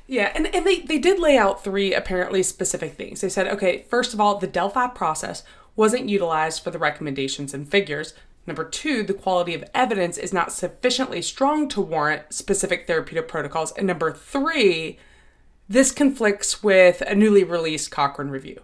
Yeah, 0.09 0.33
and, 0.35 0.53
and 0.53 0.67
they, 0.67 0.81
they 0.81 0.99
did 0.99 1.21
lay 1.21 1.39
out 1.39 1.63
three 1.63 1.95
apparently 1.95 2.43
specific 2.43 2.95
things. 2.95 3.21
They 3.21 3.29
said, 3.29 3.47
okay, 3.47 3.85
first 3.89 4.13
of 4.13 4.21
all, 4.21 4.39
the 4.39 4.49
Delphi 4.49 4.89
process 4.89 5.45
wasn't 5.77 6.09
utilized 6.09 6.65
for 6.65 6.73
the 6.73 6.81
recommendations 6.81 7.55
and 7.55 7.71
figures. 7.71 8.13
Number 8.45 8.65
two, 8.65 9.05
the 9.05 9.15
quality 9.15 9.55
of 9.55 9.63
evidence 9.73 10.19
is 10.19 10.33
not 10.33 10.51
sufficiently 10.51 11.23
strong 11.23 11.69
to 11.69 11.81
warrant 11.81 12.33
specific 12.33 12.89
therapeutic 12.89 13.29
protocols. 13.29 13.71
And 13.77 13.87
number 13.87 14.11
three, 14.11 14.99
this 15.69 15.93
conflicts 15.93 16.61
with 16.61 17.03
a 17.03 17.15
newly 17.15 17.45
released 17.45 17.93
Cochrane 17.93 18.31
review. 18.31 18.63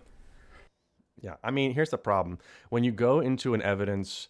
Yeah, 1.22 1.36
I 1.44 1.52
mean, 1.52 1.74
here's 1.74 1.90
the 1.90 1.96
problem. 1.96 2.40
When 2.70 2.82
you 2.82 2.90
go 2.90 3.20
into 3.20 3.54
an 3.54 3.62
evidence 3.62 4.26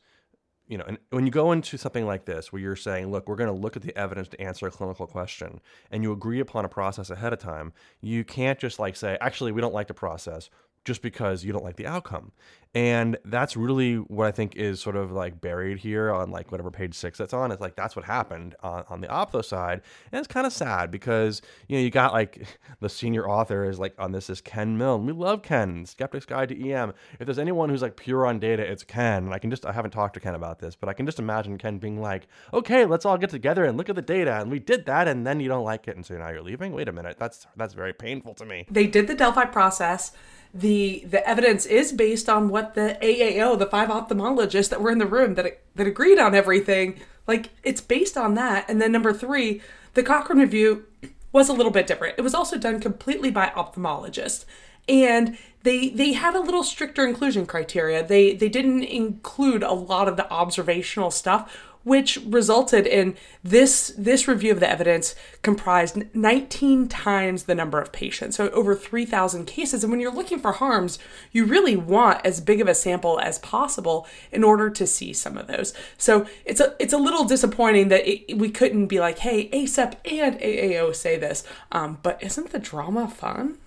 you 0.68 0.76
know, 0.78 0.84
and 0.86 0.98
when 1.10 1.26
you 1.26 1.32
go 1.32 1.52
into 1.52 1.76
something 1.78 2.06
like 2.06 2.24
this, 2.24 2.52
where 2.52 2.60
you're 2.60 2.76
saying, 2.76 3.10
look, 3.10 3.28
we're 3.28 3.36
going 3.36 3.54
to 3.54 3.60
look 3.60 3.76
at 3.76 3.82
the 3.82 3.96
evidence 3.96 4.28
to 4.28 4.40
answer 4.40 4.66
a 4.66 4.70
clinical 4.70 5.06
question, 5.06 5.60
and 5.90 6.02
you 6.02 6.12
agree 6.12 6.40
upon 6.40 6.64
a 6.64 6.68
process 6.68 7.10
ahead 7.10 7.32
of 7.32 7.38
time, 7.38 7.72
you 8.00 8.24
can't 8.24 8.58
just 8.58 8.78
like 8.78 8.96
say, 8.96 9.16
actually, 9.20 9.52
we 9.52 9.60
don't 9.60 9.74
like 9.74 9.86
the 9.86 9.94
process. 9.94 10.50
Just 10.86 11.02
because 11.02 11.44
you 11.44 11.52
don't 11.52 11.64
like 11.64 11.76
the 11.76 11.86
outcome. 11.86 12.32
And 12.76 13.16
that's 13.24 13.56
really 13.56 13.94
what 13.96 14.26
I 14.26 14.32
think 14.32 14.54
is 14.54 14.80
sort 14.80 14.96
of 14.96 15.10
like 15.10 15.40
buried 15.40 15.78
here 15.78 16.12
on 16.12 16.30
like 16.30 16.52
whatever 16.52 16.70
page 16.70 16.94
six 16.94 17.16
that's 17.16 17.32
on. 17.32 17.50
It's 17.50 17.60
like 17.60 17.74
that's 17.74 17.96
what 17.96 18.04
happened 18.04 18.54
on, 18.62 18.84
on 18.90 19.00
the 19.00 19.06
optho 19.08 19.42
side. 19.42 19.80
And 20.12 20.18
it's 20.18 20.28
kind 20.28 20.46
of 20.46 20.52
sad 20.52 20.90
because, 20.90 21.40
you 21.68 21.78
know, 21.78 21.82
you 21.82 21.88
got 21.88 22.12
like 22.12 22.46
the 22.80 22.90
senior 22.90 23.26
author 23.26 23.64
is 23.64 23.78
like 23.78 23.94
on 23.98 24.12
this 24.12 24.28
is 24.28 24.42
Ken 24.42 24.76
Milne. 24.76 25.06
We 25.06 25.12
love 25.12 25.42
Ken, 25.42 25.86
Skeptic's 25.86 26.26
Guide 26.26 26.50
to 26.50 26.70
EM. 26.70 26.92
If 27.18 27.24
there's 27.24 27.38
anyone 27.38 27.70
who's 27.70 27.80
like 27.80 27.96
pure 27.96 28.26
on 28.26 28.38
data, 28.38 28.62
it's 28.62 28.84
Ken. 28.84 29.24
And 29.24 29.32
I 29.32 29.38
can 29.38 29.48
just, 29.48 29.64
I 29.64 29.72
haven't 29.72 29.92
talked 29.92 30.12
to 30.14 30.20
Ken 30.20 30.34
about 30.34 30.58
this, 30.58 30.76
but 30.76 30.90
I 30.90 30.92
can 30.92 31.06
just 31.06 31.18
imagine 31.18 31.56
Ken 31.56 31.78
being 31.78 32.02
like, 32.02 32.28
okay, 32.52 32.84
let's 32.84 33.06
all 33.06 33.16
get 33.16 33.30
together 33.30 33.64
and 33.64 33.78
look 33.78 33.88
at 33.88 33.96
the 33.96 34.02
data. 34.02 34.38
And 34.38 34.50
we 34.50 34.58
did 34.58 34.84
that. 34.84 35.08
And 35.08 35.26
then 35.26 35.40
you 35.40 35.48
don't 35.48 35.64
like 35.64 35.88
it. 35.88 35.96
And 35.96 36.04
so 36.04 36.18
now 36.18 36.28
you're 36.28 36.42
leaving. 36.42 36.74
Wait 36.74 36.88
a 36.88 36.92
minute. 36.92 37.16
That's, 37.18 37.46
that's 37.56 37.72
very 37.72 37.94
painful 37.94 38.34
to 38.34 38.44
me. 38.44 38.66
They 38.70 38.86
did 38.86 39.06
the 39.06 39.14
Delphi 39.14 39.46
process 39.46 40.12
the 40.54 41.04
the 41.06 41.26
evidence 41.28 41.66
is 41.66 41.92
based 41.92 42.28
on 42.28 42.48
what 42.48 42.74
the 42.74 42.98
AAO, 43.02 43.58
the 43.58 43.66
five 43.66 43.88
ophthalmologists 43.88 44.70
that 44.70 44.80
were 44.80 44.90
in 44.90 44.98
the 44.98 45.06
room 45.06 45.34
that 45.34 45.60
that 45.74 45.86
agreed 45.86 46.18
on 46.18 46.34
everything. 46.34 47.00
Like 47.26 47.50
it's 47.62 47.80
based 47.80 48.16
on 48.16 48.34
that. 48.34 48.68
And 48.68 48.80
then 48.80 48.92
number 48.92 49.12
three, 49.12 49.60
the 49.94 50.02
Cochrane 50.02 50.38
review 50.38 50.86
was 51.32 51.48
a 51.48 51.52
little 51.52 51.72
bit 51.72 51.86
different. 51.86 52.14
It 52.18 52.22
was 52.22 52.34
also 52.34 52.56
done 52.56 52.80
completely 52.80 53.30
by 53.30 53.48
ophthalmologists, 53.48 54.44
and 54.88 55.36
they 55.62 55.90
they 55.90 56.12
had 56.12 56.34
a 56.34 56.40
little 56.40 56.64
stricter 56.64 57.06
inclusion 57.06 57.46
criteria. 57.46 58.06
They 58.06 58.34
they 58.34 58.48
didn't 58.48 58.84
include 58.84 59.62
a 59.62 59.72
lot 59.72 60.08
of 60.08 60.16
the 60.16 60.30
observational 60.30 61.10
stuff 61.10 61.74
which 61.86 62.18
resulted 62.26 62.84
in 62.84 63.14
this 63.44 63.94
this 63.96 64.26
review 64.26 64.50
of 64.50 64.58
the 64.58 64.68
evidence 64.68 65.14
comprised 65.42 66.02
19 66.16 66.88
times 66.88 67.44
the 67.44 67.54
number 67.54 67.80
of 67.80 67.92
patients 67.92 68.36
so 68.36 68.48
over 68.48 68.74
3000 68.74 69.46
cases. 69.46 69.84
And 69.84 69.92
when 69.92 70.00
you're 70.00 70.12
looking 70.12 70.40
for 70.40 70.50
harms 70.50 70.98
you 71.30 71.44
really 71.44 71.76
want 71.76 72.26
as 72.26 72.40
big 72.40 72.60
of 72.60 72.66
a 72.66 72.74
sample 72.74 73.20
as 73.20 73.38
possible 73.38 74.04
in 74.32 74.42
order 74.42 74.68
to 74.68 74.84
see 74.84 75.12
some 75.12 75.38
of 75.38 75.46
those. 75.46 75.72
So 75.96 76.26
it's 76.44 76.58
a 76.58 76.74
it's 76.80 76.92
a 76.92 76.98
little 76.98 77.24
disappointing 77.24 77.86
that 77.90 78.04
it, 78.04 78.36
we 78.36 78.50
couldn't 78.50 78.88
be 78.88 78.98
like 78.98 79.20
hey 79.20 79.48
acep 79.50 79.94
and 80.04 80.40
aao 80.40 80.92
say 80.92 81.16
this 81.16 81.44
um, 81.70 81.98
but 82.02 82.20
isn't 82.20 82.50
the 82.50 82.58
drama 82.58 83.06
fun 83.06 83.58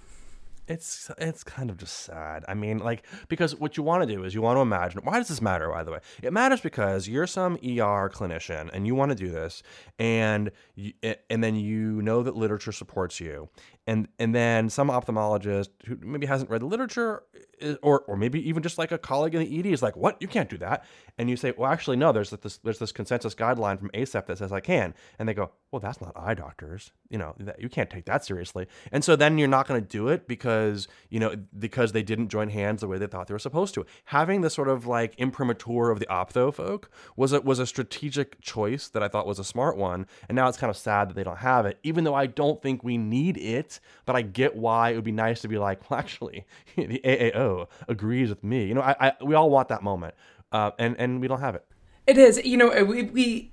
it's 0.70 1.10
it's 1.18 1.44
kind 1.44 1.70
of 1.70 1.78
just 1.78 2.06
sad. 2.06 2.46
I 2.48 2.54
mean, 2.54 2.78
like 2.78 3.06
because 3.28 3.56
what 3.56 3.76
you 3.76 3.84
want 3.84 4.08
to 4.08 4.16
do 4.16 4.24
is 4.24 4.36
you 4.36 4.42
want 4.42 4.58
to 4.58 4.62
imagine. 4.62 5.02
Why 5.04 5.18
does 5.18 5.28
this 5.28 5.42
matter? 5.42 5.68
By 5.70 5.84
the 5.84 5.92
way, 5.92 6.00
it 6.22 6.32
matters 6.32 6.62
because 6.62 7.08
you're 7.08 7.28
some 7.28 7.56
ER 7.56 8.10
clinician 8.10 8.70
and 8.72 8.86
you 8.86 8.94
want 8.94 9.10
to 9.10 9.16
do 9.16 9.30
this, 9.32 9.64
and 9.98 10.52
you, 10.76 10.94
and 11.30 11.44
then 11.44 11.56
you 11.56 12.02
know 12.02 12.22
that 12.24 12.36
literature 12.36 12.72
supports 12.72 13.20
you, 13.20 13.50
and 13.90 14.08
and 14.20 14.36
then 14.36 14.70
some 14.70 14.90
ophthalmologist 14.90 15.70
who 15.86 15.98
maybe 16.02 16.28
hasn't 16.28 16.52
read 16.52 16.62
the 16.62 16.68
literature 16.68 17.24
eh, 17.36 17.72
eh, 17.72 17.76
or 17.82 18.02
or 18.02 18.16
maybe 18.16 18.48
even 18.48 18.62
just 18.62 18.78
like 18.78 18.92
a 18.92 19.00
colleague 19.00 19.34
in 19.34 19.42
the 19.42 19.60
ED 19.60 19.66
is 19.66 19.82
like, 19.82 19.98
"What? 19.98 20.22
You 20.22 20.28
can't 20.28 20.48
do 20.48 20.60
that." 20.60 20.86
And 21.18 21.28
you 21.28 21.36
say, 21.36 21.54
"Well, 21.58 21.72
actually, 21.72 21.98
no. 21.98 22.12
There's 22.12 22.30
this 22.30 22.58
there's 22.58 22.78
this 22.78 22.92
consensus 22.92 23.34
guideline 23.34 23.80
from 23.80 23.90
ACEP 23.96 24.28
that 24.28 24.38
says 24.38 24.52
I 24.52 24.60
can." 24.60 24.94
And 25.18 25.28
they 25.28 25.34
go, 25.34 25.50
"Well, 25.72 25.80
that's 25.80 26.02
not 26.02 26.14
eye 26.16 26.36
doctors. 26.36 26.92
You 27.10 27.18
know, 27.18 27.34
that, 27.40 27.60
you 27.60 27.68
can't 27.68 27.90
take 27.90 28.06
that 28.06 28.24
seriously." 28.24 28.68
And 28.92 29.04
so 29.04 29.16
then 29.16 29.40
you're 29.40 29.48
not 29.48 29.68
going 29.68 29.82
to 29.82 29.88
do 29.88 30.08
it 30.08 30.28
because 30.28 30.88
you 31.10 31.20
know 31.20 31.36
because 31.58 31.92
they 31.92 32.04
didn't 32.04 32.28
join 32.30 32.50
hands 32.50 32.82
the 32.82 32.88
way 32.88 33.00
they 33.00 33.08
thought 33.08 33.26
they 33.26 33.34
were 33.34 33.40
supposed 33.40 33.74
to. 33.74 33.88
Having 34.06 34.42
the 34.42 34.52
sort 34.52 34.70
of 34.70 34.86
like 34.86 35.16
imprimatur 35.18 35.90
of 35.90 36.00
the 36.00 36.06
optho 36.06 36.54
folk 36.54 36.92
was 37.16 37.34
a 37.34 37.42
was 37.42 37.58
a 37.58 37.66
strategic 37.66 38.40
choice 38.40 38.88
that 38.90 39.02
I 39.02 39.08
thought 39.08 39.26
was 39.26 39.40
a 39.40 39.44
smart 39.44 39.78
one. 39.78 40.06
And 40.28 40.36
now 40.36 40.48
it's 40.48 40.60
kind 40.60 40.70
of 40.70 40.78
sad 40.78 41.10
that 41.10 41.16
they 41.16 41.24
don't 41.24 41.40
have 41.40 41.66
it, 41.66 41.80
even 41.82 42.04
though 42.04 42.16
I 42.16 42.28
don't 42.28 42.62
think 42.62 42.84
we 42.84 42.96
need 42.96 43.36
it. 43.38 43.79
But 44.06 44.16
I 44.16 44.22
get 44.22 44.56
why 44.56 44.92
it 44.92 44.96
would 44.96 45.04
be 45.04 45.12
nice 45.12 45.42
to 45.42 45.48
be 45.48 45.58
like, 45.58 45.90
well, 45.90 46.00
actually, 46.00 46.46
the 46.76 47.02
AAO 47.04 47.68
agrees 47.88 48.30
with 48.30 48.44
me. 48.44 48.66
You 48.66 48.74
know, 48.76 48.82
I, 48.82 48.96
I 49.00 49.14
we 49.24 49.36
all 49.36 49.50
want 49.50 49.70
that 49.70 49.84
moment, 49.84 50.16
uh, 50.52 50.72
and 50.80 50.96
and 51.00 51.22
we 51.22 51.28
don't 51.28 51.42
have 51.42 51.56
it. 51.56 51.66
It 52.08 52.18
is. 52.18 52.44
You 52.44 52.58
know, 52.58 52.84
we 52.84 53.04
we 53.04 53.52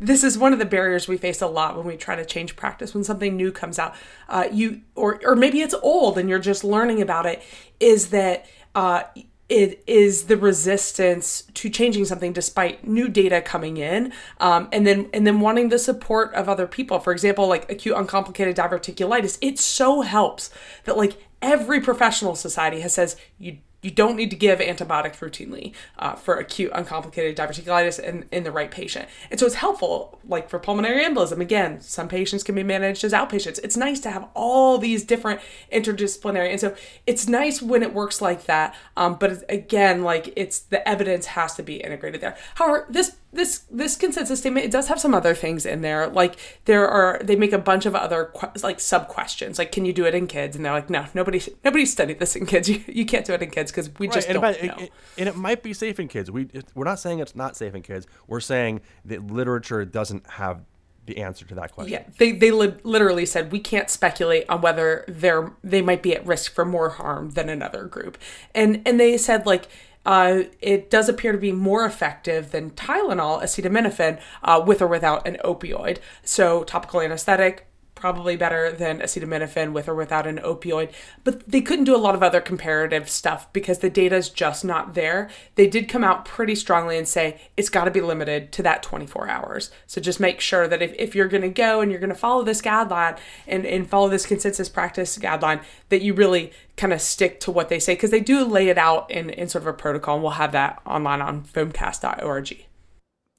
this 0.00 0.24
is 0.24 0.38
one 0.38 0.52
of 0.52 0.58
the 0.58 0.64
barriers 0.64 1.08
we 1.08 1.16
face 1.16 1.42
a 1.42 1.46
lot 1.46 1.76
when 1.76 1.86
we 1.86 1.96
try 1.96 2.16
to 2.16 2.24
change 2.24 2.56
practice 2.56 2.94
when 2.94 3.04
something 3.04 3.36
new 3.36 3.52
comes 3.52 3.78
out 3.78 3.94
uh, 4.28 4.48
you 4.50 4.80
or 4.94 5.20
or 5.24 5.36
maybe 5.36 5.60
it's 5.60 5.74
old 5.82 6.16
and 6.16 6.28
you're 6.28 6.38
just 6.38 6.64
learning 6.64 7.02
about 7.02 7.26
it 7.26 7.42
is 7.78 8.08
that 8.08 8.46
uh, 8.74 9.02
it 9.48 9.82
is 9.86 10.24
the 10.24 10.36
resistance 10.36 11.44
to 11.54 11.70
changing 11.70 12.04
something 12.04 12.32
despite 12.32 12.86
new 12.86 13.08
data 13.08 13.40
coming 13.40 13.78
in 13.78 14.12
um, 14.40 14.68
and 14.72 14.86
then 14.86 15.08
and 15.12 15.26
then 15.26 15.40
wanting 15.40 15.70
the 15.70 15.78
support 15.78 16.34
of 16.34 16.48
other 16.48 16.66
people. 16.66 17.00
For 17.00 17.12
example 17.12 17.46
like 17.46 17.70
acute 17.70 17.96
uncomplicated 17.96 18.56
diverticulitis 18.56 19.38
it 19.40 19.58
so 19.58 20.02
helps 20.02 20.50
that 20.84 20.96
like 20.96 21.16
every 21.40 21.80
professional 21.80 22.34
society 22.34 22.80
has 22.80 22.92
says 22.92 23.16
you 23.38 23.58
you 23.82 23.90
don't 23.90 24.16
need 24.16 24.30
to 24.30 24.36
give 24.36 24.60
antibiotics 24.60 25.20
routinely 25.20 25.72
uh, 25.98 26.14
for 26.14 26.36
acute 26.36 26.72
uncomplicated 26.74 27.36
diverticulitis 27.36 28.00
in, 28.00 28.26
in 28.32 28.42
the 28.42 28.50
right 28.50 28.70
patient. 28.70 29.08
And 29.30 29.38
so 29.38 29.46
it's 29.46 29.54
helpful, 29.56 30.18
like 30.26 30.48
for 30.50 30.58
pulmonary 30.58 31.04
embolism. 31.04 31.40
Again, 31.40 31.80
some 31.80 32.08
patients 32.08 32.42
can 32.42 32.56
be 32.56 32.64
managed 32.64 33.04
as 33.04 33.12
outpatients. 33.12 33.60
It's 33.62 33.76
nice 33.76 34.00
to 34.00 34.10
have 34.10 34.28
all 34.34 34.78
these 34.78 35.04
different 35.04 35.40
interdisciplinary. 35.72 36.50
And 36.50 36.60
so 36.60 36.74
it's 37.06 37.28
nice 37.28 37.62
when 37.62 37.84
it 37.84 37.94
works 37.94 38.20
like 38.20 38.46
that. 38.46 38.74
Um, 38.96 39.14
but 39.14 39.44
again, 39.48 40.02
like 40.02 40.32
it's 40.34 40.58
the 40.58 40.86
evidence 40.88 41.26
has 41.26 41.54
to 41.54 41.62
be 41.62 41.76
integrated 41.76 42.20
there. 42.20 42.36
However, 42.56 42.86
this 42.90 43.16
this 43.32 43.58
this 43.70 43.96
consensus 43.96 44.40
statement 44.40 44.64
it 44.64 44.72
does 44.72 44.88
have 44.88 44.98
some 44.98 45.14
other 45.14 45.34
things 45.34 45.66
in 45.66 45.82
there. 45.82 46.08
Like 46.08 46.36
there 46.64 46.88
are 46.88 47.20
they 47.22 47.36
make 47.36 47.52
a 47.52 47.58
bunch 47.58 47.84
of 47.84 47.94
other 47.94 48.32
like 48.62 48.80
sub 48.80 49.08
questions. 49.08 49.58
Like 49.58 49.70
can 49.70 49.84
you 49.84 49.92
do 49.92 50.06
it 50.06 50.14
in 50.14 50.26
kids? 50.26 50.56
And 50.56 50.64
they're 50.64 50.72
like 50.72 50.88
no 50.88 51.06
nobody 51.14 51.40
nobody 51.64 51.84
studied 51.84 52.18
this 52.18 52.36
in 52.36 52.46
kids. 52.46 52.68
You, 52.78 52.84
you 52.86 53.06
can't 53.06 53.24
do 53.24 53.32
it 53.32 53.42
in 53.42 53.50
kids 53.50 53.70
because 53.70 53.88
we 53.98 54.08
right. 54.08 54.14
just 54.14 54.28
and 54.28 54.34
don't 54.40 54.56
it, 54.56 54.64
know. 54.64 54.76
It, 54.76 54.92
and 55.16 55.26
it 55.26 55.36
might 55.36 55.62
be 55.62 55.72
safe 55.72 55.98
in 55.98 56.06
kids. 56.06 56.30
We 56.30 56.48
we're 56.74 56.84
not 56.84 56.98
saying 56.98 57.20
it's 57.20 57.34
not 57.34 57.56
safe 57.56 57.74
in 57.74 57.80
kids. 57.80 58.06
We're 58.26 58.40
saying 58.40 58.82
that 59.06 59.26
literature 59.26 59.84
doesn't 59.86 60.28
have 60.28 60.64
the 61.06 61.18
answer 61.18 61.46
to 61.46 61.54
that 61.54 61.72
question. 61.72 61.92
Yeah 61.92 62.02
they 62.18 62.32
they 62.32 62.50
li- 62.50 62.74
literally 62.82 63.24
said 63.24 63.50
we 63.50 63.60
can't 63.60 63.88
speculate 63.88 64.44
on 64.48 64.60
whether 64.60 65.04
they're 65.08 65.52
they 65.64 65.80
might 65.80 66.02
be 66.02 66.14
at 66.14 66.26
risk 66.26 66.52
for 66.52 66.64
more 66.64 66.90
harm 66.90 67.30
than 67.30 67.48
another 67.48 67.84
group. 67.84 68.18
And 68.54 68.82
and 68.86 69.00
they 69.00 69.16
said 69.16 69.46
like 69.46 69.68
uh, 70.08 70.44
it 70.62 70.88
does 70.88 71.06
appear 71.10 71.32
to 71.32 71.38
be 71.38 71.52
more 71.52 71.84
effective 71.84 72.50
than 72.50 72.70
Tylenol, 72.70 73.42
acetaminophen, 73.42 74.18
uh, 74.42 74.62
with 74.66 74.80
or 74.80 74.86
without 74.86 75.28
an 75.28 75.36
opioid. 75.44 75.98
So, 76.24 76.64
topical 76.64 77.02
anesthetic, 77.02 77.67
probably 77.98 78.36
better 78.36 78.70
than 78.70 79.00
acetaminophen 79.00 79.72
with 79.72 79.88
or 79.88 79.94
without 79.94 80.26
an 80.26 80.38
opioid. 80.38 80.92
But 81.24 81.48
they 81.48 81.60
couldn't 81.60 81.84
do 81.84 81.96
a 81.96 81.98
lot 81.98 82.14
of 82.14 82.22
other 82.22 82.40
comparative 82.40 83.10
stuff 83.10 83.52
because 83.52 83.80
the 83.80 83.90
data 83.90 84.16
is 84.16 84.30
just 84.30 84.64
not 84.64 84.94
there. 84.94 85.28
They 85.56 85.66
did 85.66 85.88
come 85.88 86.04
out 86.04 86.24
pretty 86.24 86.54
strongly 86.54 86.96
and 86.96 87.08
say 87.08 87.40
it's 87.56 87.68
got 87.68 87.84
to 87.84 87.90
be 87.90 88.00
limited 88.00 88.52
to 88.52 88.62
that 88.62 88.82
24 88.82 89.28
hours. 89.28 89.70
So 89.86 90.00
just 90.00 90.20
make 90.20 90.40
sure 90.40 90.68
that 90.68 90.80
if, 90.80 90.94
if 90.98 91.14
you're 91.14 91.28
going 91.28 91.42
to 91.42 91.48
go 91.48 91.80
and 91.80 91.90
you're 91.90 92.00
going 92.00 92.08
to 92.08 92.14
follow 92.14 92.42
this 92.42 92.62
guideline 92.62 93.18
and, 93.46 93.66
and 93.66 93.88
follow 93.88 94.08
this 94.08 94.26
consensus 94.26 94.68
practice 94.68 95.18
guideline, 95.18 95.62
that 95.88 96.02
you 96.02 96.14
really 96.14 96.52
kind 96.76 96.92
of 96.92 97.00
stick 97.00 97.40
to 97.40 97.50
what 97.50 97.68
they 97.68 97.80
say 97.80 97.94
because 97.94 98.10
they 98.10 98.20
do 98.20 98.44
lay 98.44 98.68
it 98.68 98.78
out 98.78 99.10
in, 99.10 99.30
in 99.30 99.48
sort 99.48 99.62
of 99.62 99.68
a 99.68 99.72
protocol. 99.72 100.14
And 100.14 100.22
we'll 100.22 100.32
have 100.32 100.52
that 100.52 100.80
online 100.86 101.20
on 101.20 101.42
foamcast.org. 101.42 102.64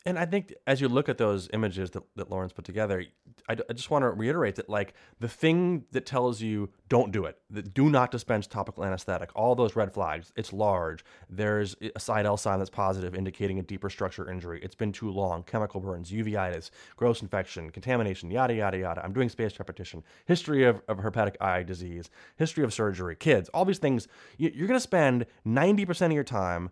And 0.05 0.17
I 0.17 0.25
think 0.25 0.53
as 0.65 0.81
you 0.81 0.87
look 0.87 1.09
at 1.09 1.17
those 1.17 1.49
images 1.53 1.91
that, 1.91 2.03
that 2.15 2.29
Lauren 2.29 2.49
put 2.49 2.65
together, 2.65 3.03
I, 3.47 3.57
I 3.69 3.73
just 3.73 3.89
want 3.89 4.03
to 4.03 4.09
reiterate 4.09 4.55
that 4.55 4.69
like 4.69 4.93
the 5.19 5.27
thing 5.27 5.85
that 5.91 6.05
tells 6.05 6.41
you 6.41 6.69
don't 6.87 7.11
do 7.11 7.25
it, 7.25 7.37
that 7.49 7.73
do 7.73 7.89
not 7.89 8.11
dispense 8.11 8.47
topical 8.47 8.83
anesthetic, 8.83 9.29
all 9.35 9.55
those 9.55 9.75
red 9.75 9.93
flags, 9.93 10.31
it's 10.35 10.51
large. 10.51 11.03
There's 11.29 11.75
a 11.95 11.99
Seidel 11.99 12.37
sign 12.37 12.59
that's 12.59 12.69
positive 12.69 13.15
indicating 13.15 13.59
a 13.59 13.63
deeper 13.63 13.89
structure 13.89 14.29
injury. 14.29 14.59
It's 14.63 14.75
been 14.75 14.91
too 14.91 15.09
long, 15.09 15.43
chemical 15.43 15.79
burns, 15.79 16.11
uveitis, 16.11 16.71
gross 16.95 17.21
infection, 17.21 17.69
contamination, 17.69 18.31
yada, 18.31 18.55
yada, 18.55 18.77
yada. 18.77 19.03
I'm 19.03 19.13
doing 19.13 19.29
spaced 19.29 19.59
repetition, 19.59 20.03
history 20.25 20.63
of, 20.63 20.81
of 20.87 20.97
herpetic 20.97 21.35
eye 21.41 21.63
disease, 21.63 22.09
history 22.37 22.63
of 22.63 22.73
surgery, 22.73 23.15
kids, 23.15 23.49
all 23.49 23.65
these 23.65 23.79
things. 23.79 24.07
You're 24.37 24.67
going 24.67 24.77
to 24.77 24.79
spend 24.79 25.25
90% 25.45 26.05
of 26.07 26.11
your 26.11 26.23
time 26.23 26.71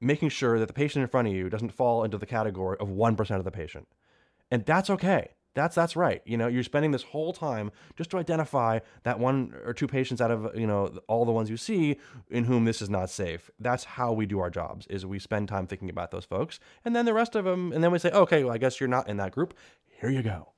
making 0.00 0.28
sure 0.28 0.58
that 0.58 0.66
the 0.66 0.72
patient 0.72 1.02
in 1.02 1.08
front 1.08 1.28
of 1.28 1.34
you 1.34 1.48
doesn't 1.48 1.72
fall 1.72 2.04
into 2.04 2.18
the 2.18 2.26
category 2.26 2.76
of 2.78 2.88
1% 2.88 3.36
of 3.36 3.44
the 3.44 3.50
patient. 3.50 3.88
And 4.50 4.64
that's 4.64 4.90
okay. 4.90 5.33
That's 5.54 5.74
that's 5.74 5.96
right. 5.96 6.20
You 6.24 6.36
know, 6.36 6.48
you're 6.48 6.64
spending 6.64 6.90
this 6.90 7.02
whole 7.02 7.32
time 7.32 7.70
just 7.96 8.10
to 8.10 8.18
identify 8.18 8.80
that 9.04 9.18
one 9.18 9.54
or 9.64 9.72
two 9.72 9.86
patients 9.86 10.20
out 10.20 10.30
of, 10.30 10.56
you 10.56 10.66
know, 10.66 10.98
all 11.08 11.24
the 11.24 11.32
ones 11.32 11.48
you 11.48 11.56
see 11.56 11.96
in 12.28 12.44
whom 12.44 12.64
this 12.64 12.82
is 12.82 12.90
not 12.90 13.08
safe. 13.08 13.50
That's 13.60 13.84
how 13.84 14.12
we 14.12 14.26
do 14.26 14.40
our 14.40 14.50
jobs. 14.50 14.86
Is 14.88 15.06
we 15.06 15.18
spend 15.18 15.48
time 15.48 15.66
thinking 15.66 15.90
about 15.90 16.10
those 16.10 16.24
folks 16.24 16.58
and 16.84 16.94
then 16.94 17.04
the 17.04 17.14
rest 17.14 17.36
of 17.36 17.44
them 17.44 17.72
and 17.72 17.82
then 17.82 17.92
we 17.92 17.98
say, 17.98 18.10
"Okay, 18.10 18.44
well, 18.44 18.52
I 18.52 18.58
guess 18.58 18.80
you're 18.80 18.88
not 18.88 19.08
in 19.08 19.16
that 19.18 19.32
group. 19.32 19.54
Here 20.00 20.10
you 20.10 20.22
go." 20.22 20.48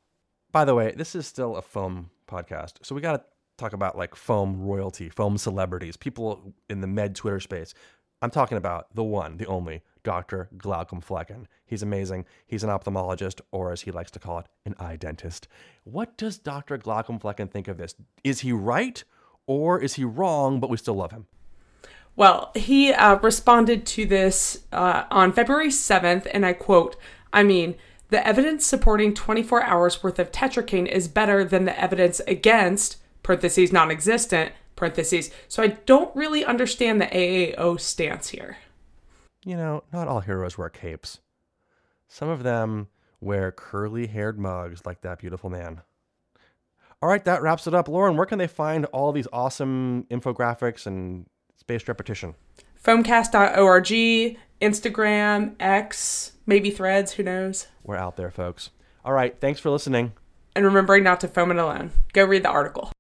By 0.53 0.65
the 0.65 0.75
way, 0.75 0.95
this 0.97 1.15
is 1.15 1.27
still 1.27 1.57
a 1.57 1.63
foam 1.63 2.11
podcast. 2.27 2.75
So 2.83 2.95
we 2.95 3.01
got 3.01 3.17
to 3.19 3.25
talk 3.59 3.73
about 3.73 3.97
like 3.97 4.15
foam 4.15 4.63
royalty, 4.63 5.09
foam 5.09 5.39
celebrities, 5.39 5.97
people 5.97 6.55
in 6.69 6.81
the 6.81 6.87
med 6.87 7.15
Twitter 7.15 7.41
space. 7.41 7.75
I'm 8.23 8.31
talking 8.31 8.57
about 8.57 8.95
the 8.95 9.05
one, 9.05 9.37
the 9.37 9.47
only 9.47 9.83
Dr. 10.07 10.49
Glaucomflecken. 10.57 11.47
He's 11.65 11.83
amazing. 11.83 12.27
He's 12.47 12.63
an 12.63 12.71
ophthalmologist, 12.71 13.41
or 13.51 13.73
as 13.73 13.81
he 13.81 13.91
likes 13.91 14.13
to 14.13 14.21
call 14.21 14.39
it, 14.39 14.47
an 14.65 14.77
eye 14.79 14.95
dentist. 14.95 15.49
What 15.83 16.17
does 16.17 16.39
Dr. 16.39 16.79
Glaucomflecken 16.79 17.51
think 17.51 17.67
of 17.67 17.77
this? 17.77 17.97
Is 18.23 18.39
he 18.41 18.53
right, 18.53 19.03
or 19.49 19.83
is 19.83 19.95
he 19.95 20.05
wrong, 20.05 20.61
but 20.61 20.71
we 20.71 20.77
still 20.77 20.95
love 20.95 21.11
him? 21.11 21.27
Well, 22.15 22.53
he 22.55 22.93
uh, 22.93 23.17
responded 23.17 23.85
to 23.87 24.07
this 24.07 24.63
uh, 24.71 25.07
on 25.11 25.33
February 25.33 25.71
7th, 25.71 26.29
and 26.33 26.47
I 26.47 26.53
quote, 26.53 26.95
I 27.33 27.43
mean, 27.43 27.75
the 28.11 28.25
evidence 28.25 28.65
supporting 28.65 29.13
24 29.13 29.65
hours 29.65 30.05
worth 30.05 30.21
of 30.21 30.31
tetracaine 30.31 30.87
is 30.87 31.09
better 31.09 31.45
than 31.45 31.65
the 31.65 31.77
evidence 31.79 32.21
against, 32.29 32.99
parentheses, 33.25 33.73
non 33.73 33.91
existent, 33.91 34.53
parentheses. 34.77 35.33
So 35.49 35.65
I 35.65 35.69
don't 35.85 36.15
really 36.15 36.45
understand 36.45 37.01
the 37.01 37.07
AAO 37.07 37.81
stance 37.81 38.29
here. 38.29 38.59
You 39.47 39.57
know, 39.57 39.85
not 39.93 40.09
all 40.09 40.19
heroes 40.19 40.59
wear 40.59 40.69
capes. 40.69 41.21
Some 42.09 42.29
of 42.29 42.43
them 42.43 42.89
wear 43.21 43.53
curly 43.53 44.09
haired 44.09 44.41
mugs 44.41 44.85
like 44.85 45.03
that 45.03 45.21
beautiful 45.21 45.49
man. 45.49 45.83
All 47.01 47.09
right, 47.09 47.25
that 47.25 47.43
wraps 47.43 47.69
it 47.69 47.75
up. 47.75 47.87
Lauren, 47.87 48.17
where 48.17 48.27
can 48.27 48.41
they 48.41 48.49
find 48.49 48.87
all 48.87 49.13
these 49.13 49.29
awesome 49.33 50.05
infographics 50.11 50.85
and 50.85 51.27
spaced 51.57 51.87
repetition? 51.87 52.35
Foamcast.org, 52.83 54.37
Instagram, 54.61 55.55
X, 55.61 56.33
maybe 56.45 56.73
threads, 56.73 57.13
who 57.13 57.23
knows? 57.23 57.69
We're 57.85 57.95
out 57.95 58.17
there, 58.17 58.33
folks. 58.33 58.71
All 59.05 59.13
right, 59.13 59.41
thanks 59.41 59.61
for 59.61 59.71
listening. 59.71 60.13
And 60.57 60.65
remembering 60.65 61.05
not 61.05 61.21
to 61.21 61.29
foam 61.29 61.53
it 61.53 61.57
alone. 61.57 61.93
Go 62.13 62.25
read 62.25 62.43
the 62.43 62.49
article. 62.49 62.91